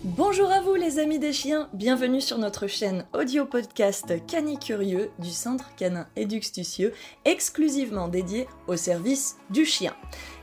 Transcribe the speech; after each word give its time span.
Bonjour 0.00 0.50
à 0.50 0.60
vous 0.60 0.74
les 0.74 0.98
amis 0.98 1.18
des 1.18 1.32
chiens, 1.32 1.68
bienvenue 1.74 2.20
sur 2.20 2.38
notre 2.38 2.66
chaîne 2.66 3.04
audio 3.12 3.44
podcast 3.44 4.26
Canicurieux 4.26 5.10
du 5.18 5.30
Centre 5.30 5.74
Canin 5.76 6.08
Éduxtucieux, 6.16 6.94
exclusivement 7.24 8.08
dédié 8.08 8.48
au 8.66 8.76
service 8.76 9.36
du 9.50 9.64
chien. 9.64 9.94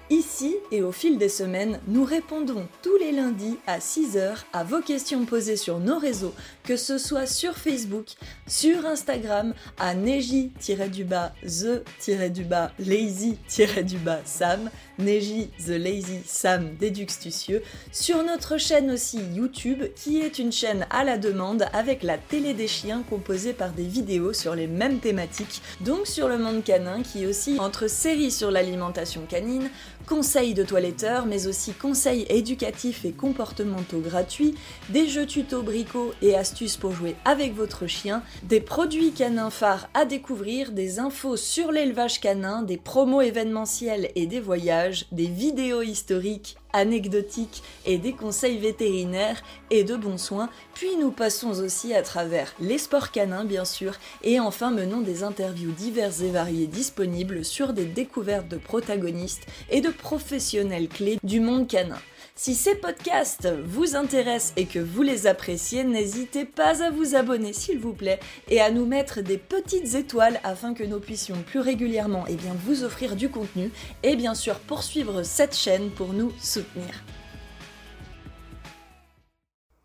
Ici 0.10 0.56
et 0.72 0.82
au 0.82 0.92
fil 0.92 1.18
des 1.18 1.30
semaines, 1.30 1.80
nous 1.88 2.06
répondons 2.06 2.68
tous 2.82 2.98
les 2.98 3.12
lundis 3.12 3.58
à 3.68 3.80
6h 3.80 4.38
à 4.54 4.64
vos 4.64 4.82
questions 4.82 5.26
posées 5.26 5.58
sur 5.58 5.80
nos 5.80 6.00
réseaux, 6.00 6.34
que 6.70 6.78
ce 6.78 7.00
soit 7.00 7.26
sur 7.26 7.58
Facebook, 7.58 8.10
sur 8.46 8.86
Instagram, 8.86 9.56
à 9.80 9.96
neji-du-bas, 9.96 11.34
the-du-bas, 11.42 12.72
lazy-du-bas, 12.78 14.20
Sam, 14.24 14.70
Neji 15.00 15.50
the 15.66 15.70
Lazy 15.70 16.20
Sam 16.26 16.76
Déduxtucieux, 16.80 17.64
sur 17.92 18.24
notre 18.24 18.60
chaîne 18.60 18.92
aussi 18.92 19.20
YouTube, 19.34 19.84
qui 19.96 20.20
est 20.20 20.38
une 20.38 20.52
chaîne 20.52 20.86
à 20.92 21.04
la 21.04 21.18
demande 21.18 21.66
avec 21.74 22.04
la 22.04 22.20
télé 22.20 22.54
des 22.54 22.68
chiens 22.68 23.02
composée 23.10 23.54
par 23.54 23.72
des 23.72 23.88
vidéos 23.88 24.34
sur 24.34 24.54
les 24.54 24.68
mêmes 24.68 25.00
thématiques, 25.00 25.64
donc 25.82 26.06
sur 26.06 26.28
le 26.28 26.38
monde 26.38 26.64
canin, 26.64 27.02
qui 27.02 27.26
aussi 27.26 27.58
entre 27.60 27.88
séries 27.90 28.30
sur 28.30 28.52
l'alimentation 28.52 29.22
canine, 29.28 29.72
conseils 30.10 30.56
de 30.56 30.64
toiletteurs, 30.64 31.28
mais 31.28 31.46
aussi 31.46 31.72
conseils 31.72 32.26
éducatifs 32.30 33.06
et 33.06 33.12
comportementaux 33.12 34.00
gratuits, 34.00 34.56
des 34.90 35.08
jeux 35.08 35.28
tuto 35.28 35.62
bricots 35.62 36.14
et 36.24 36.36
astuces 36.36 36.78
pour 36.78 36.94
jouer 36.94 37.16
avec 37.26 37.56
votre 37.56 37.86
chien, 37.86 38.24
des 38.42 38.60
produits 38.60 39.12
canins 39.12 39.52
phares 39.52 39.88
à 39.94 40.06
découvrir, 40.06 40.72
des 40.72 40.98
infos 40.98 41.38
sur 41.38 41.72
l'élevage 41.72 42.20
canin, 42.20 42.64
des 42.64 42.78
promos 42.78 43.22
événementiels 43.22 44.10
et 44.16 44.26
des 44.26 44.40
voyages, 44.40 45.06
des 45.12 45.28
vidéos 45.28 45.84
historiques 45.84 46.58
anecdotiques 46.74 47.64
et 47.86 47.98
des 47.98 48.14
conseils 48.14 48.58
vétérinaires 48.58 49.42
et 49.70 49.84
de 49.84 49.96
bons 49.96 50.18
soins, 50.18 50.50
puis 50.74 50.96
nous 51.00 51.12
passons 51.12 51.60
aussi 51.60 51.94
à 51.94 52.02
travers 52.02 52.54
les 52.60 52.78
sports 52.78 53.12
canins 53.12 53.46
bien 53.46 53.66
sûr, 53.66 53.94
et 54.24 54.40
enfin 54.40 54.72
menons 54.72 55.02
des 55.02 55.24
interviews 55.24 55.72
diverses 55.72 56.22
et 56.22 56.32
variées 56.32 56.68
disponibles 56.68 57.44
sur 57.46 57.74
des 57.74 57.86
découvertes 57.86 58.48
de 58.48 58.58
protagonistes 58.58 59.46
et 59.70 59.82
de 59.82 59.90
professionnels 59.90 60.88
clés 60.88 61.20
du 61.24 61.40
monde 61.40 61.68
canin. 61.68 62.00
Si 62.42 62.56
ces 62.56 62.76
podcasts 62.76 63.50
vous 63.66 63.98
intéressent 63.98 64.54
et 64.56 64.66
que 64.66 64.80
vous 64.80 65.02
les 65.02 65.28
appréciez, 65.28 65.84
n'hésitez 65.84 66.46
pas 66.46 66.82
à 66.82 66.90
vous 66.90 67.14
abonner 67.14 67.52
s'il 67.52 67.80
vous 67.80 67.92
plaît 67.92 68.22
et 68.48 68.62
à 68.62 68.72
nous 68.72 68.86
mettre 68.86 69.20
des 69.20 69.38
petites 69.38 69.94
étoiles 69.96 70.40
afin 70.46 70.74
que 70.74 70.86
nous 70.86 71.02
puissions 71.02 71.36
plus 71.46 71.60
régulièrement 71.60 72.24
eh 72.30 72.38
vous 72.64 72.86
offrir 72.86 73.18
du 73.18 73.28
contenu 73.28 73.72
et 74.04 74.16
bien 74.16 74.36
sûr 74.36 74.60
poursuivre 74.60 75.24
cette 75.24 75.54
chaîne 75.54 75.90
pour 75.90 76.14
nous 76.14 76.32
soutenir. 76.40 77.04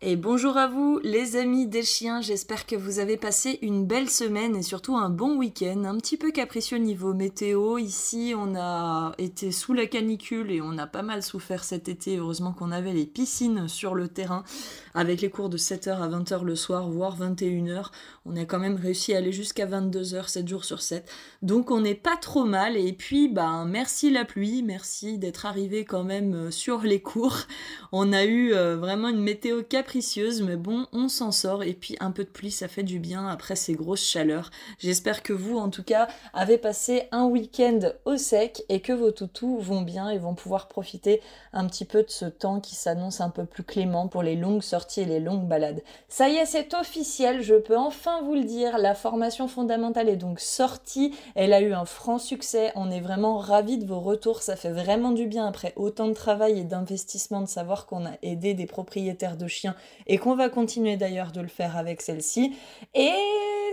Et 0.01 0.17
bonjour 0.17 0.57
à 0.57 0.67
vous 0.67 0.99
les 1.03 1.37
amis 1.37 1.67
des 1.67 1.81
chiens, 1.81 2.19
j'espère 2.19 2.65
que 2.65 2.75
vous 2.75 2.99
avez 2.99 3.15
passé 3.15 3.59
une 3.61 3.85
belle 3.85 4.09
semaine 4.09 4.53
et 4.53 4.61
surtout 4.61 4.97
un 4.97 5.09
bon 5.09 5.37
week-end, 5.37 5.85
un 5.85 5.97
petit 5.97 6.17
peu 6.17 6.31
capricieux 6.31 6.79
niveau 6.79 7.13
météo. 7.13 7.77
Ici 7.77 8.33
on 8.37 8.55
a 8.57 9.13
été 9.17 9.53
sous 9.53 9.71
la 9.71 9.85
canicule 9.85 10.51
et 10.51 10.59
on 10.61 10.77
a 10.77 10.85
pas 10.85 11.01
mal 11.01 11.23
souffert 11.23 11.63
cet 11.63 11.87
été, 11.87 12.17
heureusement 12.17 12.51
qu'on 12.51 12.73
avait 12.73 12.91
les 12.91 13.05
piscines 13.05 13.69
sur 13.69 13.95
le 13.95 14.09
terrain 14.09 14.43
avec 14.95 15.21
les 15.21 15.29
cours 15.29 15.47
de 15.47 15.57
7h 15.57 16.01
à 16.01 16.09
20h 16.09 16.43
le 16.43 16.57
soir, 16.57 16.89
voire 16.89 17.17
21h. 17.17 17.85
On 18.25 18.35
a 18.35 18.43
quand 18.43 18.59
même 18.59 18.75
réussi 18.75 19.13
à 19.13 19.19
aller 19.19 19.31
jusqu'à 19.31 19.65
22h 19.65 20.27
7 20.27 20.47
jours 20.47 20.65
sur 20.65 20.81
7. 20.81 21.09
Donc 21.41 21.71
on 21.71 21.79
n'est 21.79 21.95
pas 21.95 22.17
trop 22.17 22.43
mal 22.43 22.75
et 22.75 22.91
puis 22.91 23.29
ben 23.29 23.65
merci 23.65 24.11
la 24.11 24.25
pluie, 24.25 24.61
merci 24.61 25.17
d'être 25.17 25.45
arrivé 25.45 25.85
quand 25.85 26.03
même 26.03 26.33
euh, 26.35 26.51
sur 26.51 26.81
les 26.81 27.01
cours. 27.01 27.37
On 27.93 28.11
a 28.11 28.25
eu 28.25 28.53
euh, 28.53 28.75
vraiment 28.75 29.07
une 29.07 29.21
météo 29.21 29.63
capricieuse 29.63 29.94
mais 30.41 30.57
bon, 30.57 30.87
on 30.91 31.07
s'en 31.07 31.31
sort. 31.31 31.63
Et 31.63 31.73
puis 31.73 31.95
un 32.01 32.11
peu 32.11 32.23
de 32.23 32.29
pluie, 32.29 32.51
ça 32.51 32.67
fait 32.67 32.83
du 32.83 32.99
bien 32.99 33.27
après 33.29 33.55
ces 33.55 33.73
grosses 33.73 34.05
chaleurs. 34.05 34.51
J'espère 34.77 35.23
que 35.23 35.31
vous, 35.31 35.57
en 35.57 35.69
tout 35.69 35.83
cas, 35.83 36.07
avez 36.33 36.57
passé 36.57 37.03
un 37.11 37.25
week-end 37.25 37.79
au 38.03 38.17
sec 38.17 38.63
et 38.67 38.81
que 38.81 38.91
vos 38.91 39.11
toutous 39.11 39.57
vont 39.59 39.81
bien 39.81 40.09
et 40.09 40.17
vont 40.17 40.35
pouvoir 40.35 40.67
profiter 40.67 41.21
un 41.53 41.65
petit 41.67 41.85
peu 41.85 42.03
de 42.03 42.09
ce 42.09 42.25
temps 42.25 42.59
qui 42.59 42.75
s'annonce 42.75 43.21
un 43.21 43.29
peu 43.29 43.45
plus 43.45 43.63
clément 43.63 44.07
pour 44.07 44.21
les 44.21 44.35
longues 44.35 44.63
sorties 44.63 45.01
et 45.01 45.05
les 45.05 45.21
longues 45.21 45.47
balades. 45.47 45.81
Ça 46.09 46.27
y 46.27 46.35
est, 46.35 46.45
c'est 46.45 46.73
officiel, 46.73 47.41
je 47.41 47.55
peux 47.55 47.77
enfin 47.77 48.21
vous 48.23 48.35
le 48.35 48.43
dire. 48.43 48.77
La 48.77 48.95
formation 48.95 49.47
fondamentale 49.47 50.09
est 50.09 50.17
donc 50.17 50.41
sortie. 50.41 51.15
Elle 51.35 51.53
a 51.53 51.61
eu 51.61 51.73
un 51.73 51.85
franc 51.85 52.17
succès. 52.17 52.73
On 52.75 52.91
est 52.91 53.01
vraiment 53.01 53.37
ravis 53.37 53.77
de 53.77 53.85
vos 53.85 54.01
retours. 54.01 54.41
Ça 54.41 54.57
fait 54.57 54.71
vraiment 54.71 55.11
du 55.11 55.25
bien 55.27 55.47
après 55.47 55.71
autant 55.77 56.07
de 56.07 56.13
travail 56.13 56.59
et 56.59 56.63
d'investissement 56.63 57.41
de 57.41 57.47
savoir 57.47 57.85
qu'on 57.85 58.05
a 58.05 58.17
aidé 58.21 58.53
des 58.53 58.65
propriétaires 58.65 59.37
de 59.37 59.47
chiens 59.47 59.74
et 60.07 60.17
qu'on 60.17 60.35
va 60.35 60.49
continuer 60.49 60.97
d'ailleurs 60.97 61.31
de 61.31 61.41
le 61.41 61.47
faire 61.47 61.77
avec 61.77 62.01
celle-ci. 62.01 62.55
Et 62.93 63.11